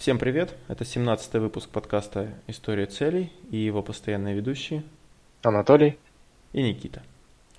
[0.00, 0.54] Всем привет!
[0.66, 4.82] Это 17 выпуск подкаста «История целей» и его постоянные ведущие
[5.42, 5.98] Анатолий
[6.54, 7.02] и Никита.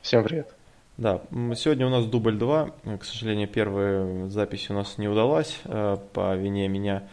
[0.01, 0.51] Всем привет!
[0.97, 1.21] Да,
[1.55, 2.97] сегодня у нас дубль 2.
[2.99, 7.03] К сожалению, первая запись у нас не удалась э, по вине меня.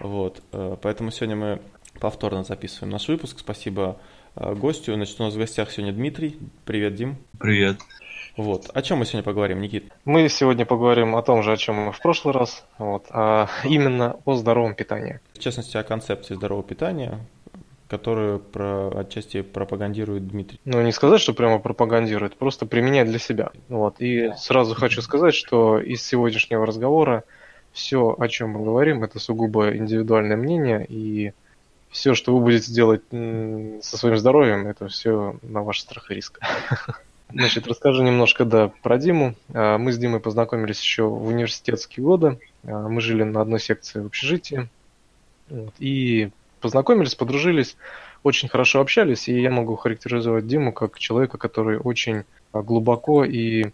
[0.00, 1.60] Вот, э, поэтому сегодня мы
[2.00, 3.40] повторно записываем наш выпуск.
[3.40, 4.00] Спасибо
[4.36, 4.94] э, гостю.
[4.94, 6.38] Значит, у нас в гостях сегодня Дмитрий.
[6.64, 7.18] Привет, Дим.
[7.38, 7.76] Привет.
[8.38, 8.70] Вот.
[8.72, 9.92] О чем мы сегодня поговорим, Никит?
[10.04, 14.16] Мы сегодня поговорим о том же, о чем мы в прошлый раз, вот, а именно
[14.24, 15.18] о здоровом питании.
[15.34, 17.18] В частности, о концепции здорового питания,
[17.88, 20.60] которую про, отчасти пропагандирует Дмитрий.
[20.64, 23.50] Ну, не сказать, что прямо пропагандирует, просто применять для себя.
[23.68, 23.96] Вот.
[23.98, 27.24] И сразу хочу сказать, что из сегодняшнего разговора
[27.72, 31.32] все, о чем мы говорим, это сугубо индивидуальное мнение, и
[31.90, 36.38] все, что вы будете делать со своим здоровьем, это все на ваш страх и риск.
[37.30, 39.34] Значит, расскажу немножко, да, про Диму.
[39.52, 42.38] А, мы с Димой познакомились еще в университетские годы.
[42.64, 44.68] А, мы жили на одной секции в общежитии.
[45.78, 47.76] И познакомились, подружились,
[48.22, 53.70] очень хорошо общались, и я могу характеризовать Диму как человека, который очень а, глубоко и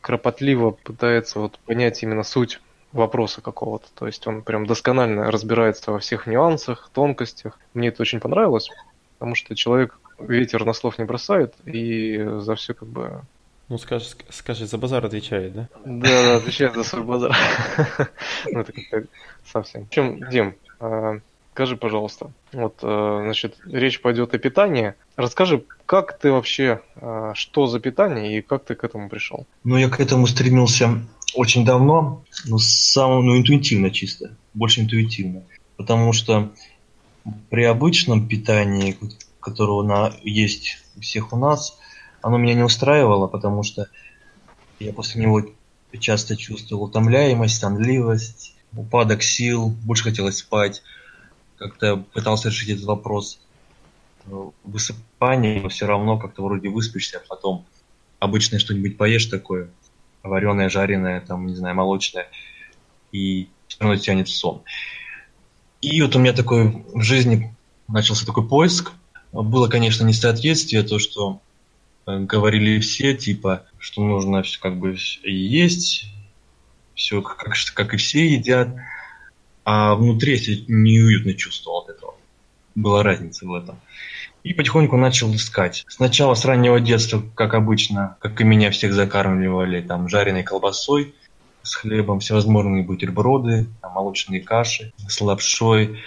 [0.00, 2.60] кропотливо пытается вот понять именно суть
[2.92, 3.88] вопроса какого-то.
[3.94, 7.58] То есть он прям досконально разбирается во всех нюансах, тонкостях.
[7.74, 8.70] Мне это очень понравилось,
[9.18, 13.22] потому что человек ветер на слов не бросает и за все как бы...
[13.68, 15.68] Ну, скажи, скажи, за базар отвечает, да?
[15.84, 17.36] Да, да, отвечает за свой базар.
[18.52, 19.06] Ну, это как-то
[19.44, 19.84] совсем.
[19.84, 21.18] В общем, Дим, а,
[21.52, 24.94] скажи, пожалуйста, вот, а, значит, речь пойдет о питании.
[25.16, 29.46] Расскажи, как ты вообще, а, что за питание и как ты к этому пришел?
[29.64, 31.02] Ну, я к этому стремился
[31.34, 35.42] очень давно, но сам, ну, интуитивно чисто, больше интуитивно.
[35.76, 36.52] Потому что
[37.50, 38.96] при обычном питании,
[39.46, 41.78] которого на, есть у всех у нас,
[42.20, 43.86] оно меня не устраивало, потому что
[44.80, 45.42] я после него
[46.00, 50.82] часто чувствовал утомляемость, сонливость, упадок сил, больше хотелось спать.
[51.58, 53.38] Как-то пытался решить этот вопрос
[54.64, 57.64] высыпание, но все равно как-то вроде выспишься, а потом
[58.18, 59.70] обычное что-нибудь поешь такое,
[60.24, 62.26] вареное, жареное, там, не знаю, молочное,
[63.12, 64.62] и все равно тянет сон.
[65.80, 67.54] И вот у меня такой в жизни
[67.86, 68.92] начался такой поиск–
[69.32, 71.40] было, конечно, несоответствие, то, что
[72.06, 76.06] э, говорили все, типа, что нужно все как бы есть,
[76.94, 78.68] все как, как и все едят,
[79.64, 82.14] а внутри я себя неуютно чувствовал от этого.
[82.74, 83.80] Была разница в этом.
[84.42, 85.84] И потихоньку начал искать.
[85.88, 91.14] Сначала с раннего детства, как обычно, как и меня всех закармливали, там, жареной колбасой,
[91.62, 96.00] с хлебом, всевозможные бутерброды, молочные каши с лапшой,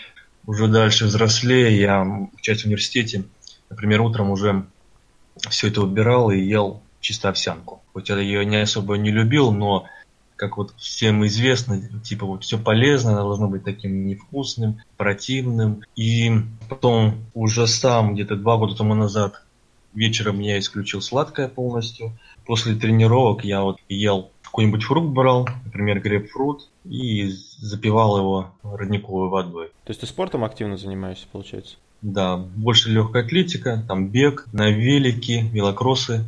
[0.49, 3.23] уже дальше взрослее, я учась в университете,
[3.69, 4.65] например, утром уже
[5.47, 7.83] все это убирал и ел чисто овсянку.
[7.93, 9.85] Хоть я ее не особо не любил, но
[10.35, 15.83] как вот всем известно, типа вот все полезно, оно должно быть таким невкусным, противным.
[15.95, 16.31] И
[16.67, 19.43] потом уже сам где-то два года тому назад
[19.93, 22.17] вечером я исключил сладкое полностью.
[22.47, 29.67] После тренировок я вот ел какой-нибудь фрукт брал, например, грейпфрут, и запивал его родниковой водой.
[29.85, 31.77] То есть ты спортом активно занимаешься, получается?
[32.01, 36.25] Да, больше легкая атлетика, там бег, на велике, велокроссы,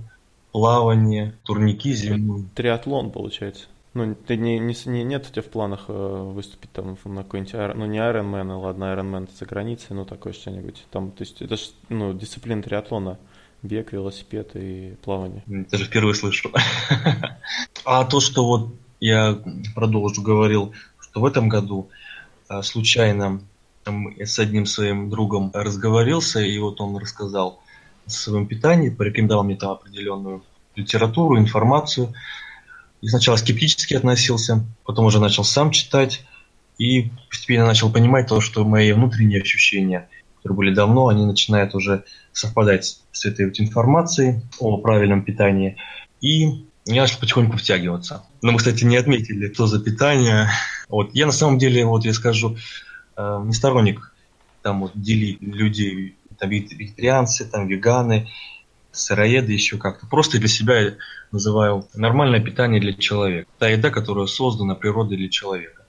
[0.51, 2.45] плавание, турники зимой.
[2.55, 3.67] Триатлон, получается?
[3.93, 7.75] Ну, ты не, не, не, нет у тебя в планах э, выступить там на какой-нибудь,
[7.75, 10.85] ну не Ironman, ладно, Ironman за границей, ну такое что-нибудь.
[10.91, 13.17] Там, то есть это же, ну, дисциплина триатлона
[13.63, 15.43] бег, велосипед и плавание.
[15.45, 16.51] Даже впервые слышу.
[17.85, 19.39] А то, что вот я
[19.75, 21.89] продолжу говорил, что в этом году
[22.47, 23.41] а, случайно
[23.85, 27.59] с одним своим другом разговорился, и вот он рассказал
[28.05, 30.43] о своем питании, порекомендовал мне там определенную
[30.75, 32.13] литературу, информацию.
[33.01, 36.23] И сначала скептически относился, потом уже начал сам читать,
[36.77, 40.07] и постепенно начал понимать то, что мои внутренние ощущения–
[40.41, 45.77] которые были давно, они начинают уже совпадать с этой вот информацией о правильном питании.
[46.19, 48.25] И я начал потихоньку втягиваться.
[48.41, 50.49] Но мы, кстати, не отметили, что за питание.
[50.89, 51.11] Вот.
[51.13, 52.57] Я на самом деле, вот я скажу,
[53.15, 54.13] э, не сторонник
[54.61, 58.29] там вот делить людей, там вегетарианцы, там веганы,
[58.91, 60.07] сыроеды еще как-то.
[60.07, 60.93] Просто для себя я
[61.31, 63.49] называю нормальное питание для человека.
[63.57, 65.85] Та еда, которая создана природой для человека.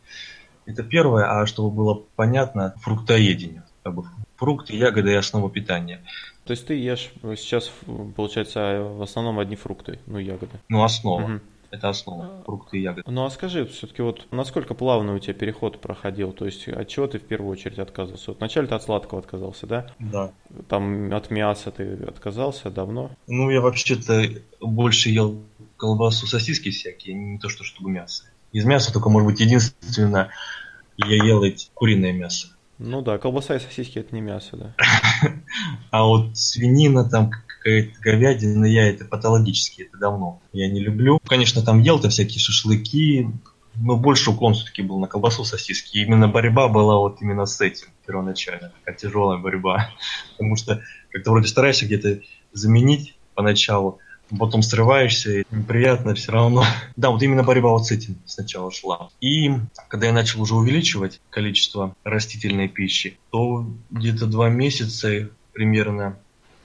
[0.66, 3.64] Это первое, а чтобы было понятно, фруктоедение.
[3.82, 3.94] Как
[4.36, 6.04] фрукты, ягоды и основа питания.
[6.44, 7.70] То есть ты ешь сейчас,
[8.16, 10.58] получается, в основном одни фрукты, ну ягоды.
[10.68, 11.22] Ну основа.
[11.22, 11.40] Угу.
[11.72, 13.10] Это основа, фрукты и ягоды.
[13.10, 16.32] Ну а скажи, все-таки вот насколько плавно у тебя переход проходил?
[16.32, 18.32] То есть от чего ты в первую очередь отказывался?
[18.32, 19.86] Вот вначале ты от сладкого отказался, да?
[19.98, 20.32] Да.
[20.68, 23.10] Там от мяса ты отказался давно?
[23.26, 24.22] Ну я вообще-то
[24.60, 25.42] больше ел
[25.78, 28.24] колбасу, сосиски всякие, не то что чтобы мясо.
[28.52, 30.28] Из мяса только, может быть, единственное,
[30.98, 32.48] я ел эти куриное мясо.
[32.78, 34.74] Ну да, колбаса и сосиски это не мясо, да.
[35.90, 40.40] А вот свинина, там какая-то говядина, я это патологически, это давно.
[40.52, 41.20] Я не люблю.
[41.26, 43.28] Конечно, там ел-то всякие шашлыки,
[43.76, 45.98] но больше уклон все-таки был на колбасу, сосиски.
[45.98, 48.72] И именно борьба была вот именно с этим первоначально.
[48.80, 49.90] Такая тяжелая борьба.
[50.32, 52.20] Потому что как-то вроде стараешься где-то
[52.52, 53.98] заменить поначалу,
[54.38, 56.64] потом срываешься, и неприятно все равно.
[56.96, 59.08] Да, вот именно борьба вот с этим сначала шла.
[59.20, 59.50] И
[59.88, 66.18] когда я начал уже увеличивать количество растительной пищи, то где-то два месяца примерно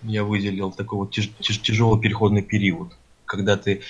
[0.04, 2.94] я выделил такой вот тяж- тяж- тяжелый переходный период,
[3.26, 3.82] когда ты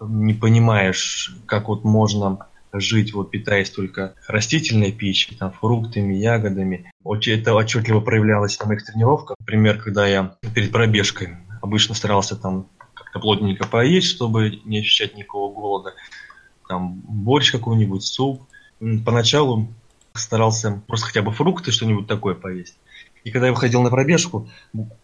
[0.00, 6.90] не понимаешь, как вот можно жить, вот питаясь только растительной пищей, там, фруктами, ягодами.
[7.26, 9.36] Это отчетливо проявлялось на моих тренировках.
[9.40, 12.68] Например, когда я перед пробежкой обычно старался там
[13.20, 15.94] плотненько поесть, чтобы не ощущать никакого голода.
[16.68, 18.42] Там борщ какой-нибудь, суп.
[19.04, 19.68] Поначалу
[20.14, 22.76] старался просто хотя бы фрукты, что-нибудь такое поесть.
[23.24, 24.48] И когда я выходил на пробежку,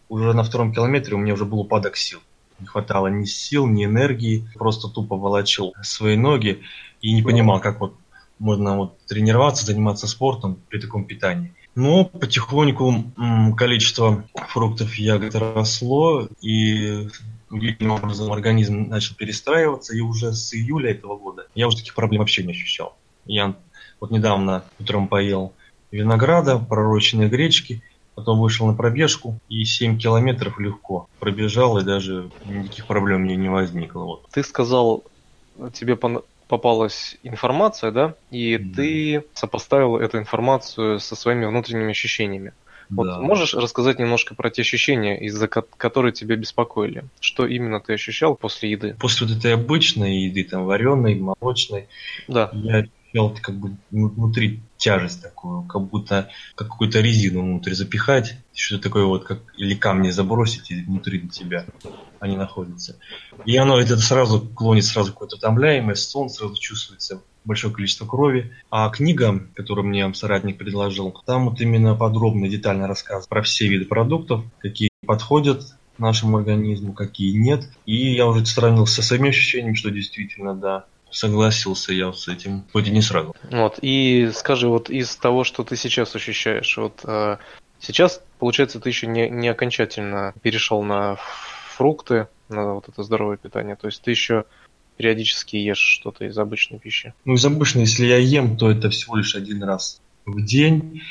[0.09, 2.19] уже на втором километре у меня уже был упадок сил.
[2.59, 6.61] Не хватало ни сил, ни энергии, просто тупо волочил свои ноги
[7.01, 7.95] и не понимал, как вот
[8.37, 11.53] можно вот тренироваться, заниматься спортом при таком питании.
[11.73, 13.05] Но потихоньку
[13.57, 17.07] количество фруктов и ягод росло, и
[17.51, 22.19] удивительным образом организм начал перестраиваться, и уже с июля этого года я уже таких проблем
[22.19, 22.95] вообще не ощущал.
[23.25, 23.55] Я
[23.99, 25.53] вот недавно утром поел
[25.91, 27.81] винограда, пророченной гречки,
[28.15, 33.49] потом вышел на пробежку и 7 километров легко пробежал, и даже никаких проблем мне не
[33.49, 34.03] возникло.
[34.03, 34.29] Вот.
[34.31, 35.03] Ты сказал,
[35.73, 35.97] тебе
[36.47, 38.73] попалась информация, да, и mm-hmm.
[38.75, 42.53] ты сопоставил эту информацию со своими внутренними ощущениями.
[42.91, 43.19] Вот да.
[43.19, 47.05] можешь рассказать немножко про те ощущения, из-за которые тебя беспокоили?
[47.21, 48.95] Что именно ты ощущал после еды?
[48.99, 51.87] После вот этой обычной еды, там вареной, молочной,
[52.27, 52.49] да.
[52.53, 58.83] я ощущал как бы внутри тяжесть такую, как будто как какую-то резину внутрь запихать, что-то
[58.83, 61.65] такое вот, как или камни забросить и внутри тебя
[62.19, 62.97] они находятся.
[63.45, 68.51] И оно это сразу клонит сразу какое-то утомляемость, сон сразу чувствуется большое количество крови.
[68.69, 73.85] А книга, которую мне соратник предложил, там вот именно подробно, детально рассказ про все виды
[73.85, 75.63] продуктов, какие подходят
[75.97, 77.69] нашему организму, какие нет.
[77.85, 82.87] И я уже сравнил со своими ощущениями, что действительно, да, согласился я с этим, хоть
[82.87, 83.35] и не сразу.
[83.49, 87.37] Вот, и скажи, вот из того, что ты сейчас ощущаешь, вот э,
[87.79, 91.17] сейчас, получается, ты еще не, не окончательно перешел на
[91.75, 94.45] фрукты, на вот это здоровое питание, то есть ты еще
[94.97, 97.13] периодически ешь что-то из обычной пищи?
[97.25, 101.01] Ну, из обычной, если я ем, то это всего лишь один раз в день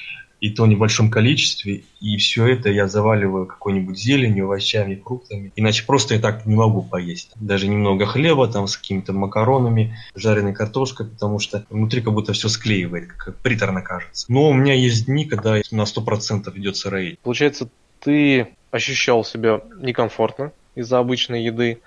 [0.40, 5.52] и то в небольшом количестве, и все это я заваливаю какой-нибудь зеленью, овощами, фруктами.
[5.54, 7.30] Иначе просто я так не могу поесть.
[7.36, 12.48] Даже немного хлеба там с какими-то макаронами, жареной картошкой, потому что внутри как будто все
[12.48, 14.26] склеивает, как приторно кажется.
[14.32, 17.18] Но у меня есть дни, когда на 100% идет сыроедение.
[17.22, 17.68] Получается,
[18.00, 21.80] ты ощущал себя некомфортно из-за обычной еды,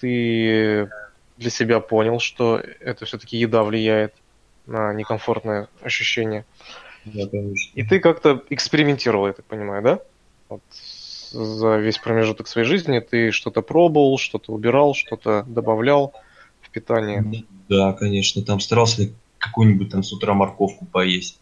[0.00, 0.88] ты
[1.40, 4.14] для себя понял, что это все-таки еда влияет
[4.66, 6.44] на некомфортное ощущение.
[7.06, 7.72] Да, конечно.
[7.74, 9.98] И ты как-то экспериментировал, я так понимаю, да?
[10.50, 16.12] Вот за весь промежуток своей жизни ты что-то пробовал, что-то убирал, что-то добавлял
[16.60, 17.24] в питание.
[17.68, 18.42] Да, конечно.
[18.42, 21.40] Там старался какую-нибудь там с утра морковку поесть,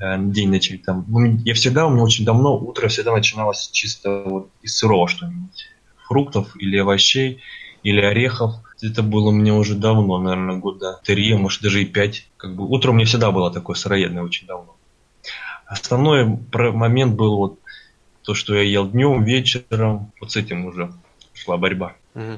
[0.00, 1.04] э, день начать там.
[1.08, 5.66] Ну, я всегда, у меня очень давно, утро всегда начиналось чисто вот из сырого что-нибудь.
[6.06, 7.42] Фруктов или овощей,
[7.82, 8.54] или орехов.
[8.82, 12.28] Это было мне уже давно, наверное, года три, может даже и пять.
[12.36, 14.76] Как бы утром мне всегда было такое сыроедное очень давно.
[15.66, 17.58] Основной момент был вот
[18.22, 20.12] то, что я ел днем, вечером.
[20.20, 20.92] Вот с этим уже
[21.34, 21.94] шла борьба.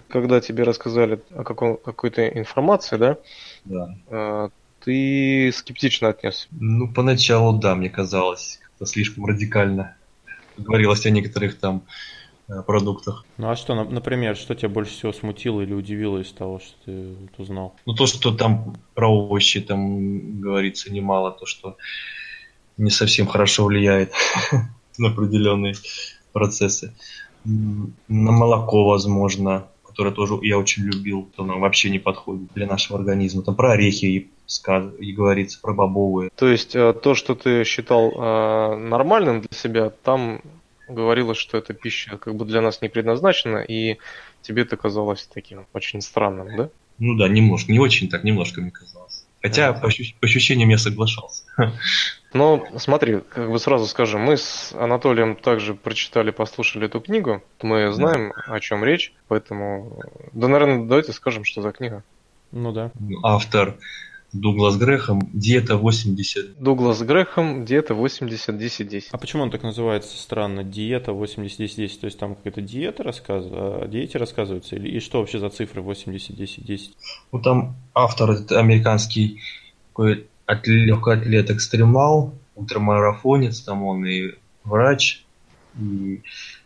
[0.08, 3.16] Когда тебе рассказали о каком, какой-то информации, да?
[3.64, 3.94] Да.
[4.08, 4.50] А,
[4.84, 6.48] ты скептично отнес?
[6.50, 9.96] Ну, поначалу, да, мне казалось, как-то слишком радикально.
[10.58, 11.82] Говорилось о некоторых там
[12.66, 13.24] продуктах.
[13.38, 17.14] Ну а что, например, что тебя больше всего смутило или удивило из того, что ты
[17.20, 17.74] вот узнал?
[17.86, 21.76] Ну то, что там про овощи там говорится немало, то, что
[22.76, 24.12] не совсем хорошо влияет
[24.98, 25.74] на определенные
[26.32, 26.94] процессы.
[27.44, 32.98] На молоко, возможно, которое тоже я очень любил, то нам вообще не подходит для нашего
[32.98, 33.42] организма.
[33.42, 34.30] Там про орехи и,
[34.98, 36.30] и говорится, про бобовые.
[36.36, 40.40] То есть э, то, что ты считал э, нормальным для себя, там
[40.92, 43.98] говорилось, что эта пища как бы для нас не предназначена, и
[44.42, 46.70] тебе это казалось таким очень странным, да?
[46.98, 49.26] Ну да, немножко, не очень так, немножко мне казалось.
[49.42, 51.44] Хотя по, ощущ- по ощущениям я соглашался.
[52.34, 57.92] Ну, смотри, как бы сразу скажем, мы с Анатолием также прочитали, послушали эту книгу, мы
[57.92, 60.00] знаем, о чем речь, поэтому,
[60.32, 62.02] да, наверное, давайте скажем, что за книга.
[62.50, 62.90] Ну да.
[63.22, 63.76] Автор
[64.32, 66.58] Дуглас Грэхэм, диета 80.
[66.58, 69.04] Дуглас Грэхэм, диета 80-10-10.
[69.10, 70.64] А почему он так называется странно?
[70.64, 72.00] Диета 80-10-10?
[72.00, 74.76] То есть там какая-то диета рассказывается, о диете рассказывается?
[74.76, 76.80] Или, и что вообще за цифры 80-10-10?
[77.32, 79.40] Ну там автор этот американский
[79.88, 84.32] такой от, легкоатлет экстремал, ультрамарафонец, там он и
[84.64, 85.24] врач,
[85.78, 86.22] и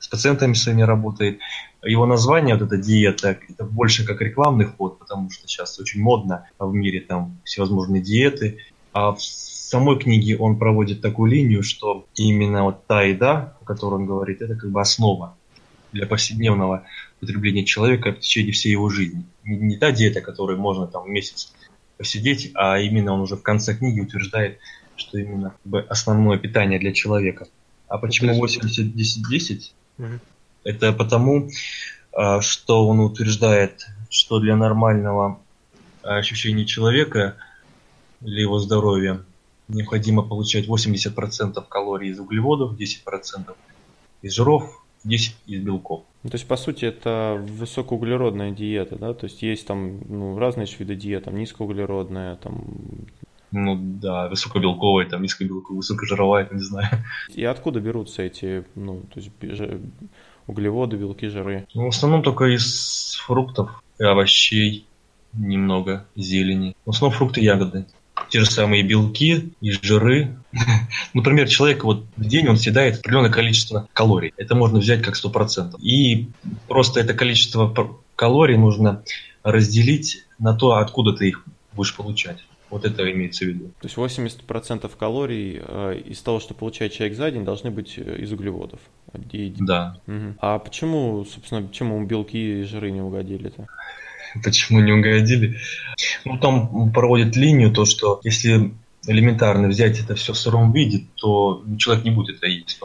[0.06, 1.40] с пациентами своими работает.
[1.82, 6.48] Его название, вот эта диета, это больше как рекламный ход, потому что сейчас очень модно
[6.60, 8.58] в мире там всевозможные диеты.
[8.92, 13.94] А в самой книге он проводит такую линию, что именно вот та еда, о которой
[13.94, 15.36] он говорит, это как бы основа
[15.90, 16.84] для повседневного
[17.18, 19.25] потребления человека в течение всей его жизни.
[19.42, 21.52] Не, не та диета, которой можно там месяц
[21.98, 24.60] посидеть, а именно он уже в конце книги утверждает,
[24.94, 27.48] что именно как бы, основное питание для человека.
[27.88, 29.72] А почему 80-10-10?
[29.98, 30.20] Угу.
[30.64, 31.48] Это потому,
[32.12, 35.38] а, что он утверждает, что для нормального
[36.02, 37.36] ощущения человека,
[38.20, 39.22] для его здоровья,
[39.68, 43.54] необходимо получать 80% калорий из углеводов, 10%
[44.22, 46.02] из жиров, 10 из белков.
[46.22, 49.14] Ну, то есть, по сути, это высокоуглеродная диета, да?
[49.14, 52.64] То есть, есть там ну, разные виды диет, там низкоуглеродная, там
[53.56, 56.88] ну да, высокобелковая, там низкобелковая, высокожировая, не знаю.
[57.34, 59.30] И откуда берутся эти, ну, то есть
[60.46, 61.66] углеводы, белки, жиры?
[61.75, 64.86] Ну, в основном только из фруктов и овощей,
[65.32, 66.76] немного зелени.
[66.84, 67.86] В основном фрукты ягоды.
[68.30, 70.36] Те же самые белки и жиры.
[71.14, 74.32] Например, человек вот в день он съедает определенное количество калорий.
[74.36, 75.78] Это можно взять как 100%.
[75.80, 76.28] И
[76.68, 77.75] просто это количество
[78.16, 79.02] калорий нужно
[79.42, 82.44] разделить на то, откуда ты их будешь получать.
[82.70, 83.66] Вот это имеется в виду.
[83.80, 88.18] То есть 80% калорий э, из того, что получает человек за день, должны быть э,
[88.18, 88.80] из углеводов.
[89.12, 90.00] Да.
[90.06, 90.35] Угу.
[90.40, 93.66] А почему, собственно, почему белки и жиры не угодили-то?
[94.44, 95.56] Почему не угодили?
[96.25, 98.75] Ну, там проводят линию, то, что если
[99.06, 102.78] элементарно взять это все в сыром виде, то человек не будет это есть.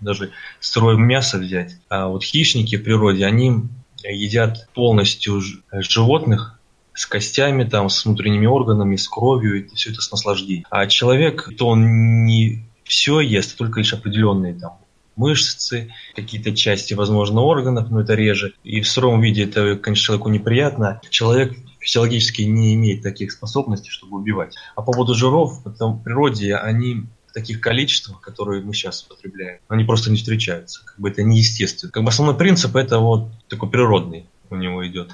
[0.00, 1.76] Даже сырое мясо взять.
[1.88, 3.64] А вот хищники в природе, они
[4.02, 6.53] едят полностью животных,
[6.94, 10.66] с костями, там, с внутренними органами, с кровью, и все это с наслаждением.
[10.70, 14.78] А человек, то он не все ест, а только лишь определенные там
[15.16, 18.54] мышцы, какие-то части, возможно, органов, но это реже.
[18.64, 21.00] И в сыром виде это, конечно, человеку неприятно.
[21.08, 24.56] Человек физиологически не имеет таких способностей, чтобы убивать.
[24.74, 30.10] А по поводу жиров, в природе они таких количествах, которые мы сейчас употребляем, они просто
[30.10, 30.84] не встречаются.
[30.86, 31.90] Как бы это неестественно.
[31.90, 35.10] Как бы основной принцип это вот такой природный у него идет.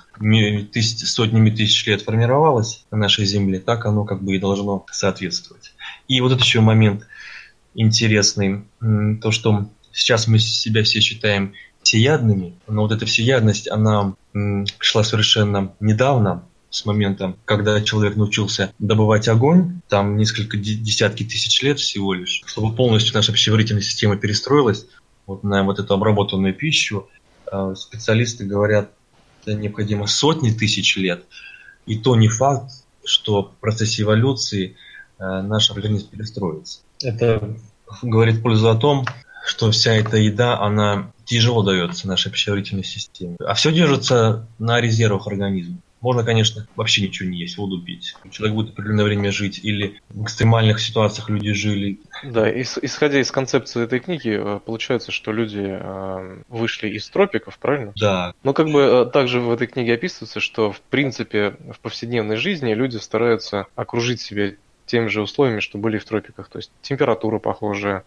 [0.72, 5.72] Тысяч, сотнями тысяч лет формировалось на нашей Земле, так оно как бы и должно соответствовать.
[6.08, 7.06] И вот этот еще момент
[7.74, 15.02] интересный, то, что сейчас мы себя все считаем всеядными, но вот эта всеядность, она пришла
[15.04, 22.14] совершенно недавно, с момента, когда человек научился добывать огонь, там несколько десятки тысяч лет всего
[22.14, 24.86] лишь, чтобы полностью наша пищеварительная система перестроилась
[25.26, 27.08] вот на вот эту обработанную пищу,
[27.50, 28.92] э, специалисты говорят,
[29.42, 31.24] это необходимо сотни тысяч лет.
[31.86, 32.70] И то не факт,
[33.04, 34.76] что в процессе эволюции
[35.18, 36.80] э, наш организм перестроится.
[37.02, 37.56] Это
[38.02, 39.04] говорит пользу о том,
[39.44, 43.36] что вся эта еда, она тяжело дается нашей пищеварительной системе.
[43.44, 45.78] А все держится на резервах организма.
[46.00, 48.14] Можно, конечно, вообще ничего не есть, воду пить.
[48.30, 52.00] Человек будет определенное время жить, или в экстремальных ситуациях люди жили.
[52.24, 57.92] Да, исходя из концепции этой книги, э, получается, что люди э, вышли из тропиков, правильно?
[58.00, 58.34] Да.
[58.42, 62.72] Но как бы э, также в этой книге описывается, что в принципе в повседневной жизни
[62.72, 64.52] люди стараются окружить себя
[64.86, 66.48] теми же условиями, что были в тропиках.
[66.48, 68.04] То есть температура похожая,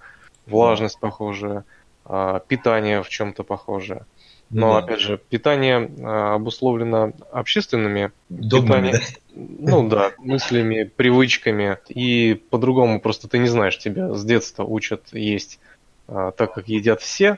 [0.47, 1.63] влажность похожая,
[2.05, 4.05] а, питание в чем-то похожее.
[4.53, 4.79] Но, да.
[4.79, 9.71] опять же, питание а, обусловлено общественными Догмами, питание, да?
[9.71, 11.77] ну да, мыслями, привычками.
[11.89, 15.59] И по-другому просто ты не знаешь, тебя с детства учат есть
[16.07, 17.37] а, так, как едят все.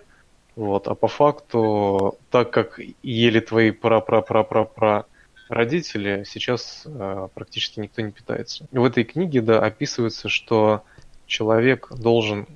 [0.56, 5.06] Вот, а по факту, так как ели твои пра-пра-пра-пра-пра
[5.50, 8.66] родители, сейчас э, практически никто не питается.
[8.72, 10.84] В этой книге, да, описывается, что
[11.28, 12.48] человек должен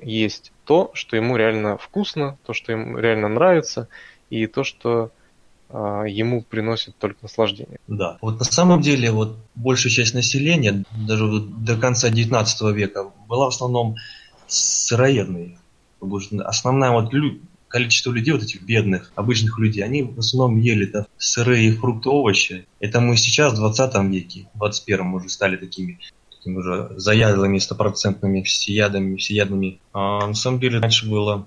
[0.00, 3.88] есть то, что ему реально вкусно, то, что ему реально нравится,
[4.30, 5.10] и то, что
[5.68, 7.78] э, ему приносит только наслаждение.
[7.86, 8.18] Да.
[8.20, 13.46] Вот на самом деле вот большая часть населения, даже вот до конца 19 века, была
[13.46, 13.96] в основном
[14.46, 15.58] сыроедной.
[16.44, 17.40] Основная вот лю-
[17.74, 22.66] количество людей, вот этих бедных, обычных людей, они в основном ели да, сырые фрукты, овощи.
[22.78, 25.98] Это мы сейчас в 20 веке, в 21 уже стали такими
[26.44, 29.80] такими уже заядлыми, стопроцентными всеядными, всеядными.
[29.92, 31.46] А на самом деле раньше было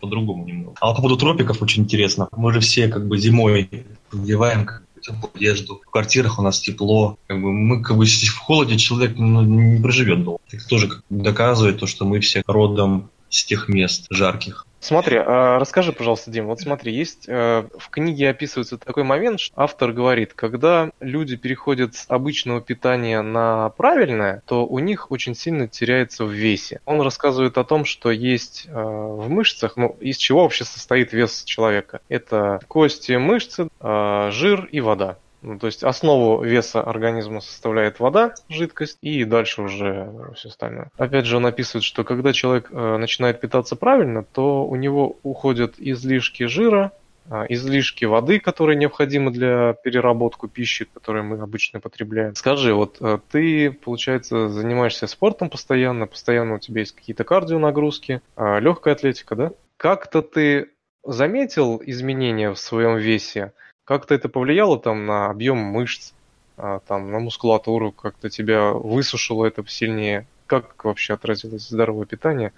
[0.00, 0.74] по-другому немного.
[0.80, 2.28] А по поводу тропиков очень интересно.
[2.36, 3.68] Мы же все как бы зимой
[4.12, 4.68] надеваем
[5.00, 5.80] теплую одежду.
[5.86, 7.18] В квартирах у нас тепло.
[7.26, 10.40] Как бы мы как бы в холоде человек ну, не проживет долго.
[10.50, 14.66] Это тоже доказывает то, что мы все родом с тех мест жарких.
[14.86, 19.60] Смотри, а расскажи, пожалуйста, Дим, вот смотри, есть э, в книге описывается такой момент, что
[19.60, 25.66] автор говорит, когда люди переходят с обычного питания на правильное, то у них очень сильно
[25.66, 26.80] теряется в весе.
[26.84, 31.42] Он рассказывает о том, что есть э, в мышцах, ну, из чего вообще состоит вес
[31.42, 32.00] человека.
[32.08, 35.18] Это кости, мышцы, жир и вода.
[35.46, 40.90] Ну, то есть основу веса организма составляет вода, жидкость, и дальше уже все остальное.
[40.98, 45.74] Опять же, он описывает, что когда человек э, начинает питаться правильно, то у него уходят
[45.78, 46.90] излишки жира,
[47.30, 52.34] э, излишки воды, которые необходимы для переработки пищи, которую мы обычно потребляем.
[52.34, 58.58] Скажи, вот э, ты, получается, занимаешься спортом постоянно, постоянно у тебя есть какие-то кардионагрузки, э,
[58.58, 59.52] легкая атлетика, да?
[59.76, 60.70] Как-то ты
[61.04, 63.52] заметил изменения в своем весе?
[63.86, 66.12] Как-то это повлияло там на объем мышц,
[66.56, 70.26] а, там, на мускулатуру, как-то тебя высушило это сильнее?
[70.46, 72.52] Как вообще отразилось здоровое питание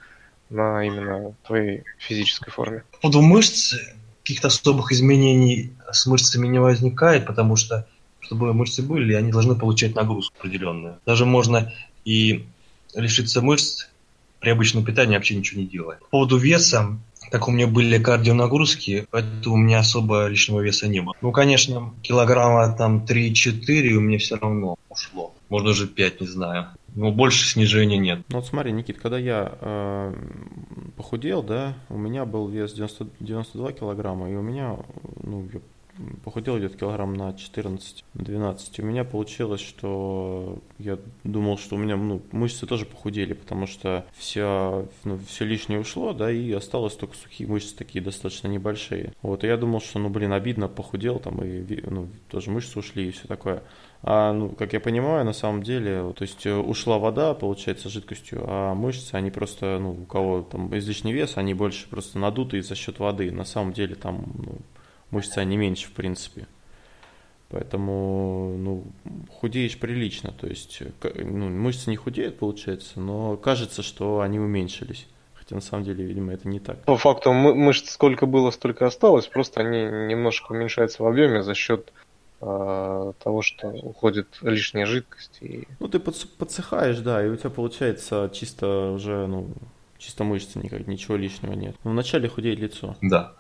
[0.49, 2.83] на именно твоей физической форме?
[2.93, 3.75] По поводу мышц
[4.23, 7.87] каких-то особых изменений с мышцами не возникает, потому что
[8.21, 10.99] чтобы мышцы были, они должны получать нагрузку определенную.
[11.05, 11.71] Даже можно
[12.07, 12.47] и
[12.95, 13.89] лишиться мышц
[14.41, 15.99] при обычном питании вообще ничего не делая.
[15.99, 16.99] По поводу веса,
[17.31, 21.15] так у меня были кардионагрузки, поэтому у меня особо лишнего веса не было.
[21.21, 25.35] Ну, конечно, килограмма там 3-4 у меня все равно ушло.
[25.49, 26.67] Может, даже 5, не знаю.
[26.95, 28.21] Но больше снижения нет.
[28.29, 30.15] Ну вот смотри, Никит, когда я э,
[30.97, 34.77] похудел, да, у меня был вес 90, 92 килограмма, и у меня,
[35.23, 35.61] ну, я
[36.25, 38.81] похудел где-то килограмм на 14-12.
[38.81, 44.05] У меня получилось, что я думал, что у меня ну, мышцы тоже похудели, потому что
[44.17, 49.13] все, ну, все лишнее ушло, да, и осталось только сухие мышцы такие достаточно небольшие.
[49.23, 53.09] Вот, и я думал, что, ну, блин, обидно, похудел там, и ну, тоже мышцы ушли
[53.09, 53.63] и все такое.
[54.03, 58.45] А, ну, как я понимаю, на самом деле, то есть э, ушла вода, получается, жидкостью,
[58.47, 62.77] а мышцы, они просто, ну, у кого там излишний вес, они больше просто надуты за
[62.77, 63.33] счет воды.
[63.33, 64.59] На самом деле там, ну,
[65.11, 66.47] мышцы они меньше, в принципе.
[67.51, 68.85] Поэтому, ну,
[69.41, 70.83] худеешь прилично, то есть
[71.15, 75.07] ну, мышцы не худеют, получается, но кажется, что они уменьшились.
[75.33, 76.85] Хотя на самом деле, видимо, это не так.
[76.85, 81.91] По факту мышц сколько было, столько осталось, просто они немножко уменьшаются в объеме за счет
[82.43, 85.39] э, того, что уходит лишняя жидкость.
[85.41, 85.67] И...
[85.81, 89.49] Ну, ты подсыхаешь, да, и у тебя получается чисто уже, ну,
[89.97, 91.77] чисто мышцы, никак, ничего лишнего нет.
[91.83, 92.95] Но вначале худеет лицо.
[93.01, 93.33] Да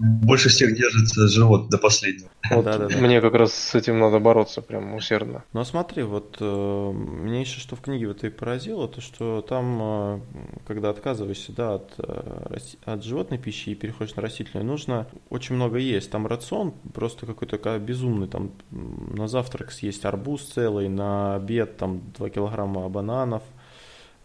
[0.00, 2.30] больше всех держится живот до последнего.
[2.50, 2.96] Вот, да, да, да.
[2.98, 5.44] Мне как раз с этим надо бороться прям усердно.
[5.52, 9.42] Ну а смотри, вот э, мне еще что в книге вот и поразило, то что
[9.42, 10.20] там, э,
[10.66, 15.78] когда отказываешься да, от, э, от животной пищи и переходишь на растительную, нужно очень много
[15.78, 16.10] есть.
[16.10, 18.26] Там рацион просто какой-то безумный.
[18.26, 23.42] Там на завтрак съесть арбуз целый, на обед там 2 килограмма бананов–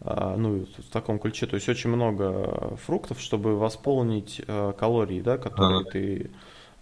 [0.04, 1.46] ну, в таком ключе.
[1.48, 5.90] То есть очень много фруктов, чтобы восполнить э, калории, да, которые ага.
[5.92, 6.32] ты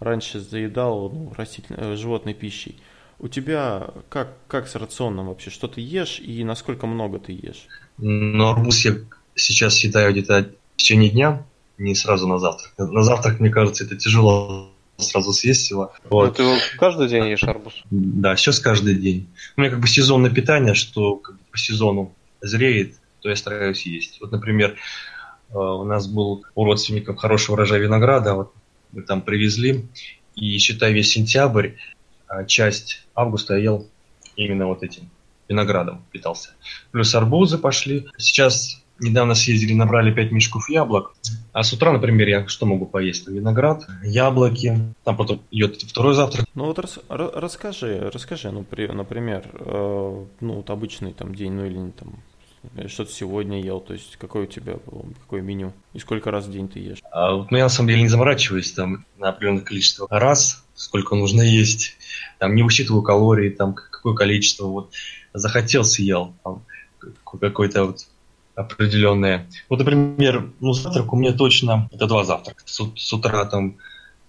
[0.00, 2.78] раньше заедал ну, растительной, э, животной пищей.
[3.18, 5.50] У тебя как, как с рационом вообще?
[5.50, 7.66] Что ты ешь и насколько много ты ешь?
[7.98, 8.96] Ну, арбуз я
[9.34, 11.46] сейчас съедаю где-то в течение дня,
[11.78, 12.74] не сразу на завтрак.
[12.78, 15.92] На завтрак, мне кажется, это тяжело сразу съесть его.
[16.10, 16.38] Вот.
[16.38, 17.82] Ну, ты каждый день ешь арбуз?
[17.90, 19.28] Да, сейчас каждый день.
[19.56, 23.86] У меня как бы сезонное питание, что как бы по сезону зреет, то я стараюсь
[23.86, 24.20] есть.
[24.20, 24.76] Вот, например,
[25.48, 28.52] э, у нас был у родственников хороший урожай винограда, вот
[28.92, 29.86] мы там привезли,
[30.34, 31.70] и считай весь сентябрь,
[32.28, 33.88] а часть августа я ел
[34.36, 35.08] именно вот этим
[35.48, 36.50] виноградом питался.
[36.90, 38.08] Плюс арбузы пошли.
[38.18, 41.14] Сейчас недавно съездили, набрали 5 мешков яблок.
[41.52, 43.26] А с утра, например, я что могу поесть?
[43.26, 44.78] Виноград, яблоки.
[45.02, 46.44] Там потом идет второй завтрак.
[46.54, 51.64] Ну вот рас, расскажи, расскажи, ну, при, например, э, ну вот обычный там день, ну
[51.64, 52.22] или там
[52.88, 56.46] что ты сегодня ел, то есть какое у тебя было, какое меню и сколько раз
[56.46, 56.98] в день ты ешь?
[57.10, 61.14] А, вот, ну, я на самом деле не заморачиваюсь там на определенное количество раз, сколько
[61.14, 61.96] нужно есть,
[62.38, 64.92] там не высчитываю калории, там какое количество, вот
[65.32, 66.64] захотел съел, там
[67.24, 68.06] какое-то вот
[68.54, 69.48] определенное.
[69.68, 72.62] Вот, например, ну, завтрак у меня точно, это два завтрака.
[72.64, 73.76] С, с утра там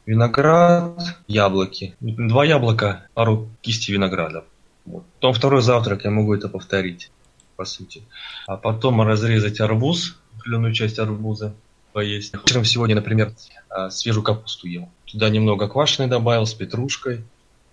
[0.06, 1.95] виноград, яблоки.
[2.00, 4.45] Два яблока, пару кисти винограда.
[4.86, 5.04] Вот.
[5.15, 7.12] Потом второй завтрак я могу это повторить
[7.56, 8.04] по сути.
[8.48, 11.56] А потом разрезать арбуз, определенную часть арбуза
[11.94, 12.36] поесть.
[12.36, 13.34] Утром сегодня, например,
[13.70, 14.89] а, свежую капусту ел.
[15.06, 17.24] Туда немного квашеной добавил с петрушкой,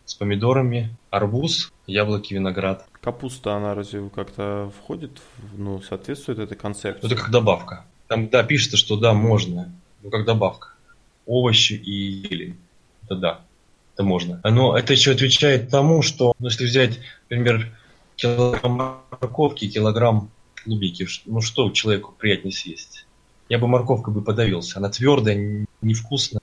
[0.05, 2.87] с помидорами, арбуз, яблоки, виноград.
[3.01, 5.21] Капуста, она разве как-то входит,
[5.57, 7.07] ну, соответствует этой концепции?
[7.07, 7.85] Это как добавка.
[8.07, 10.69] Там, да, пишется, что да, можно, но как добавка.
[11.27, 12.57] Овощи и зелень.
[13.05, 13.41] Это да.
[13.95, 14.41] это можно.
[14.45, 17.77] Но это еще отвечает тому, что, ну, если взять, например,
[18.17, 20.31] килограмм морковки, килограмм
[20.63, 23.07] клубники, ну что человеку приятнее съесть?
[23.49, 24.79] Я бы морковкой бы подавился.
[24.79, 26.41] Она твердая, невкусная.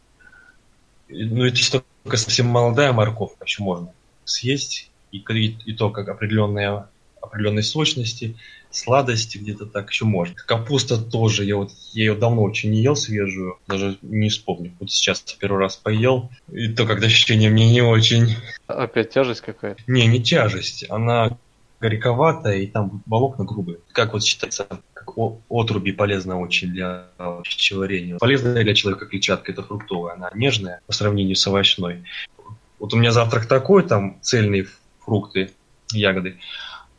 [1.07, 3.93] Ну, это только совсем молодая морковка, еще можно
[4.25, 4.91] съесть.
[5.11, 6.87] И, и, то, как определенная,
[7.19, 8.37] определенной сочности,
[8.69, 10.35] сладости где-то так еще можно.
[10.35, 14.73] Капуста тоже, я вот я ее давно очень не ел свежую, даже не вспомню.
[14.79, 18.35] Вот сейчас первый раз поел, и то, когда ощущение мне не очень.
[18.67, 19.81] Опять тяжесть какая-то?
[19.87, 21.37] Не, не тяжесть, она
[21.79, 23.79] горьковатая, и там волокна грубые.
[23.91, 25.13] Как вот считается, как
[25.49, 27.07] отруби полезно очень для
[27.43, 28.17] пищеварения.
[28.17, 32.03] Полезная для человека клетчатка, это фруктовая, она нежная по сравнению с овощной.
[32.79, 34.67] Вот у меня завтрак такой, там цельные
[34.99, 35.51] фрукты,
[35.91, 36.37] ягоды.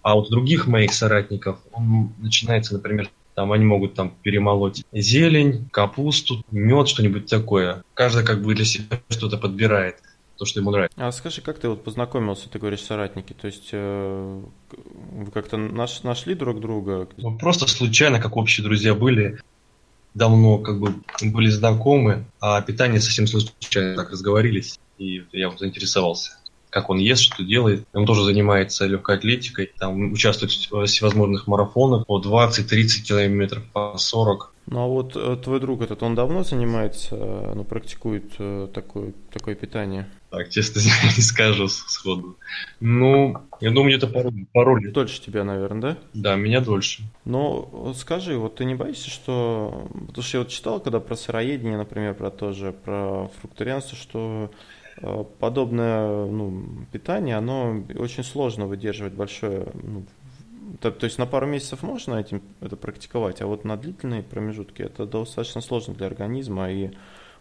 [0.03, 5.69] А вот у других моих соратников он начинается, например, там они могут там перемолоть зелень,
[5.71, 7.85] капусту, мед, что-нибудь такое.
[7.95, 9.97] Каждый как бы для себя что-то подбирает
[10.41, 10.97] то, что ему нравится.
[10.97, 13.35] А скажи, как ты вот познакомился, ты говоришь, соратники?
[13.35, 14.43] То есть э,
[15.13, 17.09] вы как-то наш, нашли друг друга?
[17.19, 19.39] Ну, просто случайно, как общие друзья были.
[20.15, 26.41] Давно как бы были знакомы, а питание совсем случайно так разговорились, и я вот заинтересовался
[26.71, 27.85] как он ест, что делает.
[27.93, 34.55] Он тоже занимается легкой атлетикой, там участвует в всевозможных марафонах по 20-30 километров, по 40.
[34.67, 39.15] Ну а вот э, твой друг этот, он давно занимается, э, ну, практикует э, такое,
[39.33, 40.09] такое питание?
[40.31, 40.81] Так, честно
[41.17, 42.37] не скажу сходу.
[42.79, 44.93] Ну, я думаю, где-то пару, пару лет.
[44.93, 45.99] Дольше тебя, наверное, да?
[46.15, 47.03] Да, меня дольше.
[47.25, 49.89] Ну, скажи, вот ты не боишься, что...
[49.93, 54.51] Потому что я вот читал, когда про сыроедение, например, про тоже, про фрукторианство, что
[55.39, 60.05] подобное ну, питание, оно очень сложно выдерживать большое ну,
[60.81, 64.83] то, то есть на пару месяцев можно этим это практиковать, а вот на длительные промежутки
[64.83, 66.91] это достаточно сложно для организма, и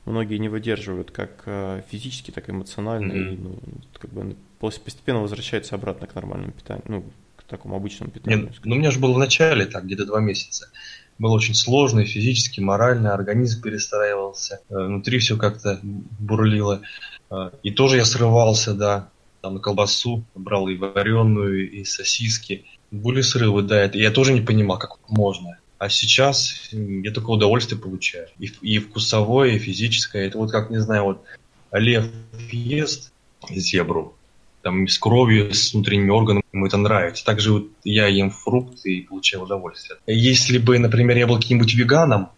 [0.06, 3.34] многие не выдерживают как э, физически, так и эмоционально, mm-hmm.
[3.34, 3.60] и ну,
[3.94, 8.46] как бы постепенно возвращаются обратно к нормальному питанию, ну, к такому обычному питанию.
[8.46, 10.70] Нет, ну, у меня же было в начале, так, где-то два месяца.
[11.18, 16.82] Было очень сложно физически, морально, организм перестраивался, э, внутри все как-то бурлило.
[17.30, 19.10] Э, и тоже я срывался, да,
[19.42, 22.66] там на колбасу, брал и вареную, и сосиски.
[22.92, 25.60] Были срывы, да, это я тоже не понимал, как можно.
[25.80, 28.28] А сейчас я только удовольствие получаю.
[28.38, 30.28] И, и вкусовое, и физическое.
[30.28, 31.24] Это вот как, не знаю, вот
[31.72, 32.06] лев
[32.52, 33.14] ест
[33.50, 34.14] зебру,
[34.62, 37.24] там с кровью, с внутренними органами, ему это нравится.
[37.24, 40.00] Также вот я ем фрукты и получаю удовольствие.
[40.06, 42.30] Если бы, например, я был каким-нибудь веганом,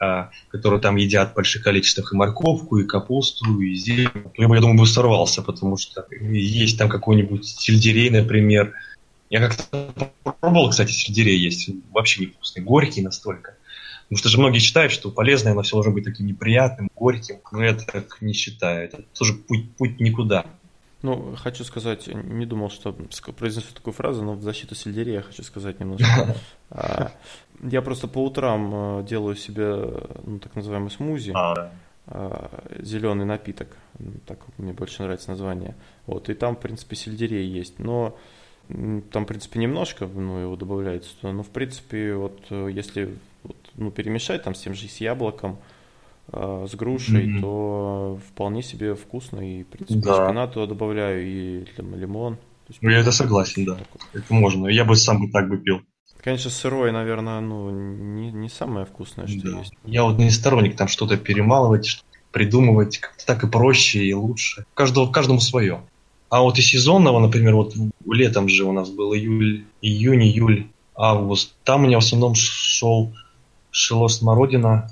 [0.00, 4.48] а, которые там едят в больших количествах и морковку, и капусту, и зелень, то я
[4.48, 8.72] я думаю, бы сорвался, потому что есть там какой-нибудь сельдерей, например.
[9.32, 13.56] Я как-то пробовал, кстати, сельдерей есть, вообще невкусный, горький настолько.
[14.02, 17.36] Потому что же многие считают, что полезное, оно все должно быть таким неприятным, горьким.
[17.50, 18.84] Но я так не считаю.
[18.84, 20.44] Это тоже путь, путь никуда.
[21.00, 25.80] Ну, хочу сказать, не думал, что произнесу такую фразу, но в защиту сельдерея хочу сказать
[25.80, 26.36] немножко.
[26.74, 27.12] А,
[27.62, 29.74] я просто по утрам э, делаю себе
[30.24, 31.70] ну, так называемый смузи, а,
[32.80, 33.76] зеленый напиток,
[34.26, 35.74] так мне больше нравится название.
[36.06, 38.16] Вот, и там, в принципе, сельдерей есть, но
[38.68, 43.90] там, в принципе, немножко ну, его добавляется, но, в принципе, вот э, если вот, ну,
[43.90, 45.58] перемешать там с тем же с яблоком,
[46.32, 47.40] э, с грушей, mm-hmm.
[47.40, 49.40] то вполне себе вкусно.
[49.40, 50.26] И, в принципе, да.
[50.26, 52.38] шпинат туда добавляю, и лимон.
[52.68, 53.78] есть, я это согласен, да.
[54.12, 54.68] Это можно.
[54.68, 55.82] Я бы сам бы так бы пил.
[56.22, 59.58] Конечно, сырое, наверное, ну, не, не самое вкусное, что да.
[59.58, 59.74] есть.
[59.84, 64.64] Я вот не сторонник там что-то перемалывать, что придумывать, как-то так и проще, и лучше.
[64.74, 65.82] Каждого, каждому свое.
[66.32, 67.74] А вот из сезонного, например, вот
[68.06, 70.66] летом же у нас был июль, июнь, июль,
[70.96, 73.12] август, там у меня в основном шел
[73.70, 74.88] шело смородина,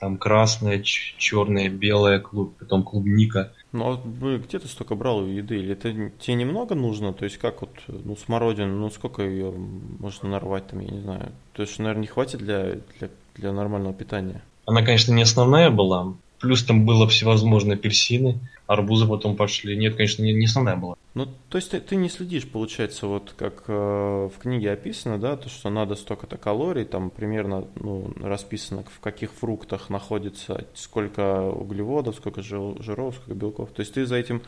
[0.00, 3.52] там красная, черная, белая, клуб, потом клубника.
[3.70, 5.60] Ну а где ты столько брал еды?
[5.60, 7.12] Или это тебе немного нужно?
[7.12, 9.52] То есть как вот, ну, смородина, ну сколько ее
[10.00, 11.30] можно нарвать там, я не знаю.
[11.52, 14.42] То есть, наверное, не хватит для, для, для нормального питания.
[14.66, 16.14] Она, конечно, не основная была.
[16.40, 19.76] Плюс там было всевозможные апельсины, арбузы потом пошли.
[19.76, 20.96] Нет, конечно, не, не основная была.
[21.14, 25.36] Ну, то есть ты, ты не следишь, получается, вот как э, в книге описано, да,
[25.36, 32.16] то, что надо столько-то калорий, там примерно ну, расписано, в каких фруктах находится сколько углеводов,
[32.16, 33.70] сколько жиров, сколько белков.
[33.72, 34.42] То есть ты за этим